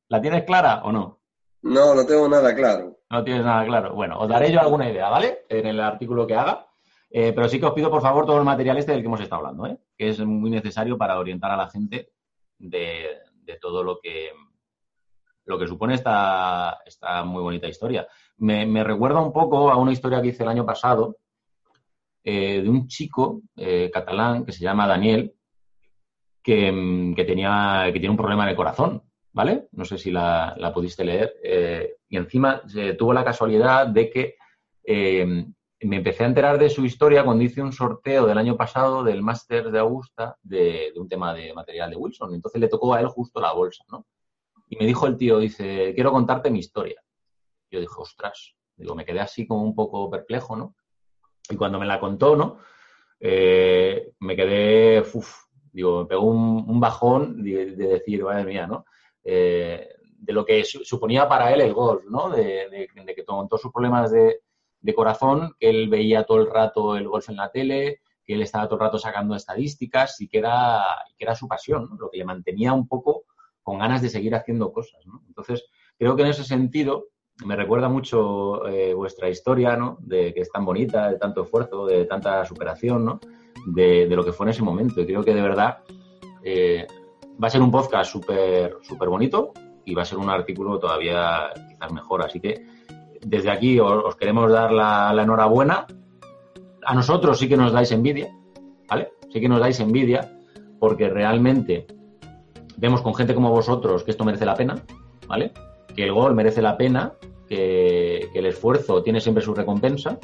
¿La 0.09 0.21
tienes 0.21 0.43
clara 0.43 0.83
o 0.83 0.91
no? 0.91 1.24
No, 1.65 1.95
no 1.95 2.05
tengo 2.05 2.29
nada 2.29 2.53
claro. 2.53 2.99
No 3.09 3.23
tienes 3.23 3.43
nada 3.43 3.65
claro. 3.65 3.95
Bueno, 3.95 4.19
os 4.19 4.29
daré 4.29 4.51
yo 4.51 4.61
alguna 4.61 4.87
idea, 4.87 5.09
¿vale? 5.09 5.45
En 5.49 5.65
el 5.65 5.79
artículo 5.79 6.27
que 6.27 6.35
haga. 6.35 6.67
Eh, 7.09 7.33
pero 7.33 7.49
sí 7.49 7.59
que 7.59 7.65
os 7.65 7.73
pido, 7.73 7.89
por 7.89 8.03
favor, 8.03 8.25
todo 8.25 8.37
el 8.37 8.43
material 8.43 8.77
este 8.77 8.91
del 8.91 9.01
que 9.01 9.07
hemos 9.07 9.21
estado 9.21 9.39
hablando, 9.39 9.65
¿eh? 9.65 9.77
que 9.97 10.09
es 10.09 10.19
muy 10.19 10.51
necesario 10.51 10.95
para 10.95 11.17
orientar 11.17 11.49
a 11.49 11.57
la 11.57 11.69
gente 11.69 12.11
de, 12.59 13.17
todo 13.59 13.83
lo 13.83 13.99
que 13.99 14.31
lo 15.45 15.57
que 15.57 15.67
supone 15.67 15.95
esta, 15.95 16.79
esta 16.85 17.23
muy 17.23 17.41
bonita 17.41 17.67
historia. 17.67 18.07
Me, 18.37 18.83
recuerda 18.83 19.21
un 19.21 19.33
poco 19.33 19.71
a 19.71 19.77
una 19.77 19.91
historia 19.91 20.21
que 20.21 20.29
hice 20.29 20.43
el 20.43 20.49
año 20.49 20.65
pasado 20.65 21.17
eh, 22.23 22.61
de 22.61 22.69
un 22.69 22.87
chico 22.87 23.41
eh, 23.55 23.89
catalán 23.91 24.45
que 24.45 24.51
se 24.51 24.63
llama 24.63 24.87
Daniel, 24.87 25.33
que, 26.43 26.71
mm, 26.71 27.15
tenía, 27.15 27.85
que 27.91 27.99
tiene 27.99 28.09
un 28.09 28.17
problema 28.17 28.43
en 28.43 28.49
el 28.49 28.55
corazón, 28.55 29.04
¿vale? 29.35 29.67
No 29.73 29.85
sé 29.85 29.99
si 29.99 30.09
la, 30.09 30.71
pudiste 30.73 31.05
leer. 31.05 31.35
Eh, 31.43 31.97
y 32.09 32.17
encima 32.17 32.63
tuvo 32.97 33.13
la 33.13 33.23
casualidad 33.23 33.85
de 33.85 34.09
que 34.09 34.37
me 35.81 35.97
empecé 35.97 36.23
a 36.23 36.27
enterar 36.27 36.57
de 36.57 36.69
su 36.69 36.85
historia 36.85 37.23
cuando 37.23 37.43
hice 37.43 37.61
un 37.61 37.73
sorteo 37.73 38.25
del 38.25 38.37
año 38.37 38.57
pasado 38.57 39.03
del 39.03 39.21
máster 39.21 39.69
de 39.69 39.79
Augusta 39.79 40.37
de, 40.41 40.91
de, 40.93 40.99
un 40.99 41.07
tema 41.07 41.33
de 41.33 41.53
material 41.53 41.91
de 41.91 41.97
Wilson. 41.97 42.33
Entonces 42.33 42.59
le 42.59 42.69
tocó 42.69 42.93
a 42.93 43.01
él 43.01 43.07
justo 43.07 43.39
la 43.39 43.51
bolsa, 43.51 43.83
¿no? 43.91 44.07
Y 44.69 44.77
me 44.77 44.85
dijo 44.85 45.05
el 45.05 45.17
tío, 45.17 45.37
dice, 45.37 45.93
quiero 45.93 46.11
contarte 46.11 46.49
mi 46.49 46.59
historia. 46.59 47.01
Yo 47.69 47.79
dije, 47.79 47.93
ostras, 47.97 48.55
digo, 48.75 48.95
me 48.95 49.05
quedé 49.05 49.19
así 49.19 49.45
como 49.45 49.63
un 49.63 49.75
poco 49.75 50.09
perplejo, 50.09 50.55
¿no? 50.55 50.75
Y 51.49 51.55
cuando 51.55 51.79
me 51.79 51.85
la 51.85 51.99
contó, 51.99 52.35
¿no? 52.35 52.57
Eh, 53.19 54.13
me 54.19 54.35
quedé, 54.35 55.01
uff, 55.01 55.45
digo, 55.71 56.01
me 56.01 56.05
pegó 56.07 56.23
un, 56.23 56.79
bajón 56.79 57.43
de, 57.43 57.75
decir, 57.75 58.23
madre 58.23 58.45
mía, 58.45 58.67
¿no? 58.67 58.85
Eh, 59.25 59.89
de 60.17 60.33
lo 60.33 60.45
que 60.45 60.63
suponía 60.63 61.27
para 61.27 61.53
él 61.53 61.61
el 61.61 61.73
golf, 61.73 62.03
¿no? 62.05 62.29
De, 62.29 62.87
que 63.15 63.25
con 63.25 63.47
todos 63.47 63.61
sus 63.61 63.71
problemas 63.71 64.11
de, 64.11 64.41
corazón, 64.95 65.55
que 65.59 65.69
él 65.69 65.89
veía 65.89 66.23
todo 66.23 66.39
el 66.39 66.49
rato 66.49 66.95
el 66.95 67.07
golf 67.07 67.29
en 67.29 67.35
la 67.35 67.51
tele, 67.51 68.01
que 68.23 68.33
él 68.33 68.41
estaba 68.41 68.65
todo 68.65 68.75
el 68.75 68.85
rato 68.85 68.97
sacando 68.97 69.35
estadísticas 69.35 70.21
y 70.21 70.27
que 70.27 70.39
era, 70.39 70.83
que 71.17 71.25
era 71.25 71.35
su 71.35 71.47
pasión, 71.47 71.89
¿no? 71.89 71.97
lo 71.97 72.09
que 72.09 72.17
le 72.17 72.25
mantenía 72.25 72.73
un 72.73 72.87
poco 72.87 73.25
con 73.61 73.79
ganas 73.79 74.01
de 74.01 74.09
seguir 74.09 74.35
haciendo 74.35 74.71
cosas. 74.71 75.05
¿no? 75.05 75.23
Entonces, 75.27 75.65
creo 75.97 76.15
que 76.15 76.23
en 76.23 76.29
ese 76.29 76.43
sentido 76.43 77.07
me 77.43 77.55
recuerda 77.55 77.89
mucho 77.89 78.67
eh, 78.67 78.93
vuestra 78.93 79.29
historia, 79.29 79.75
¿no? 79.75 79.97
De 79.99 80.33
que 80.33 80.41
es 80.41 80.49
tan 80.49 80.63
bonita, 80.63 81.09
de 81.09 81.17
tanto 81.17 81.43
esfuerzo, 81.43 81.85
de 81.85 82.05
tanta 82.05 82.45
superación, 82.45 83.03
¿no? 83.03 83.19
De, 83.65 84.07
lo 84.07 84.23
que 84.23 84.31
fue 84.31 84.45
en 84.45 84.51
ese 84.51 84.63
momento. 84.63 85.01
Y 85.01 85.05
creo 85.05 85.23
que 85.23 85.33
de 85.33 85.41
verdad 85.41 85.79
eh, 86.43 86.87
va 87.41 87.47
a 87.47 87.49
ser 87.49 87.61
un 87.61 87.71
podcast 87.71 88.11
súper 88.11 88.77
súper 88.81 89.09
bonito 89.09 89.53
y 89.85 89.93
va 89.93 90.01
a 90.01 90.05
ser 90.05 90.17
un 90.17 90.29
artículo 90.29 90.79
todavía 90.79 91.49
quizás 91.69 91.91
mejor. 91.91 92.23
Así 92.23 92.39
que 92.39 92.65
desde 93.21 93.51
aquí 93.51 93.79
os, 93.79 94.15
queremos 94.15 94.51
dar 94.51 94.71
la, 94.71 95.13
la, 95.13 95.23
enhorabuena. 95.23 95.85
A 96.85 96.93
nosotros 96.93 97.39
sí 97.39 97.47
que 97.47 97.57
nos 97.57 97.71
dais 97.71 97.91
envidia, 97.91 98.31
¿vale? 98.87 99.09
Sí 99.31 99.39
que 99.39 99.49
nos 99.49 99.59
dais 99.59 99.79
envidia 99.79 100.31
porque 100.79 101.09
realmente 101.09 101.87
vemos 102.77 103.01
con 103.01 103.15
gente 103.15 103.33
como 103.33 103.49
vosotros 103.49 104.03
que 104.03 104.11
esto 104.11 104.25
merece 104.25 104.45
la 104.45 104.55
pena, 104.55 104.75
¿vale? 105.27 105.51
Que 105.95 106.03
el 106.03 106.13
gol 106.13 106.35
merece 106.35 106.61
la 106.61 106.77
pena, 106.77 107.13
que, 107.47 108.29
el 108.33 108.45
esfuerzo 108.45 109.01
tiene 109.01 109.21
siempre 109.21 109.43
su 109.43 109.53
recompensa 109.53 110.19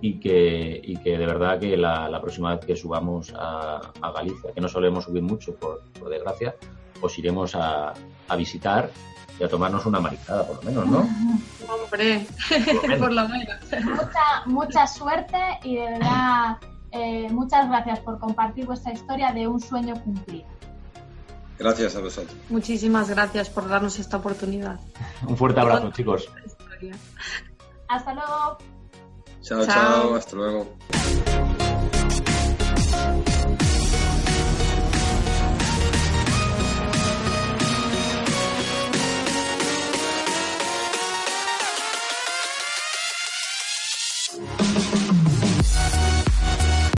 y 0.00 0.20
que, 0.20 0.80
y 0.82 0.96
que 0.98 1.18
de 1.18 1.26
verdad 1.26 1.58
que 1.58 1.76
la, 1.76 2.20
próxima 2.20 2.54
vez 2.54 2.64
que 2.64 2.76
subamos 2.76 3.32
a, 3.36 3.92
Galicia, 4.14 4.52
que 4.52 4.60
no 4.60 4.68
solemos 4.68 5.04
subir 5.04 5.22
mucho 5.22 5.54
por, 5.54 5.82
desgracia, 6.08 6.54
pues 7.00 7.18
iremos 7.18 7.54
a, 7.54 7.94
visitar 8.36 8.90
y 9.38 9.44
a 9.44 9.48
tomarnos 9.48 9.86
una 9.86 10.00
marizada, 10.00 10.46
por 10.46 10.56
lo 10.56 10.62
menos, 10.62 10.86
¿no? 10.86 11.08
Hombre, 11.84 12.26
por 12.98 13.12
lo 13.12 13.28
menos. 13.28 13.56
Mucha, 13.84 14.42
mucha 14.46 14.86
suerte 14.86 15.38
y 15.62 15.76
de 15.76 15.84
verdad 15.84 16.58
eh, 16.90 17.28
muchas 17.30 17.68
gracias 17.68 18.00
por 18.00 18.18
compartir 18.18 18.66
vuestra 18.66 18.92
historia 18.92 19.32
de 19.32 19.46
un 19.46 19.60
sueño 19.60 19.94
cumplido. 20.02 20.46
Gracias 21.58 21.96
a 21.96 22.00
vosotros. 22.00 22.36
Muchísimas 22.48 23.10
gracias 23.10 23.50
por 23.50 23.68
darnos 23.68 23.98
esta 23.98 24.16
oportunidad. 24.16 24.78
Un 25.26 25.36
fuerte 25.36 25.60
abrazo, 25.60 25.90
chicos. 25.90 26.28
Hasta 27.88 28.14
luego. 28.14 28.58
Chao, 29.42 29.66
chao 29.66 30.14
hasta 30.14 30.36
luego. 30.36 30.66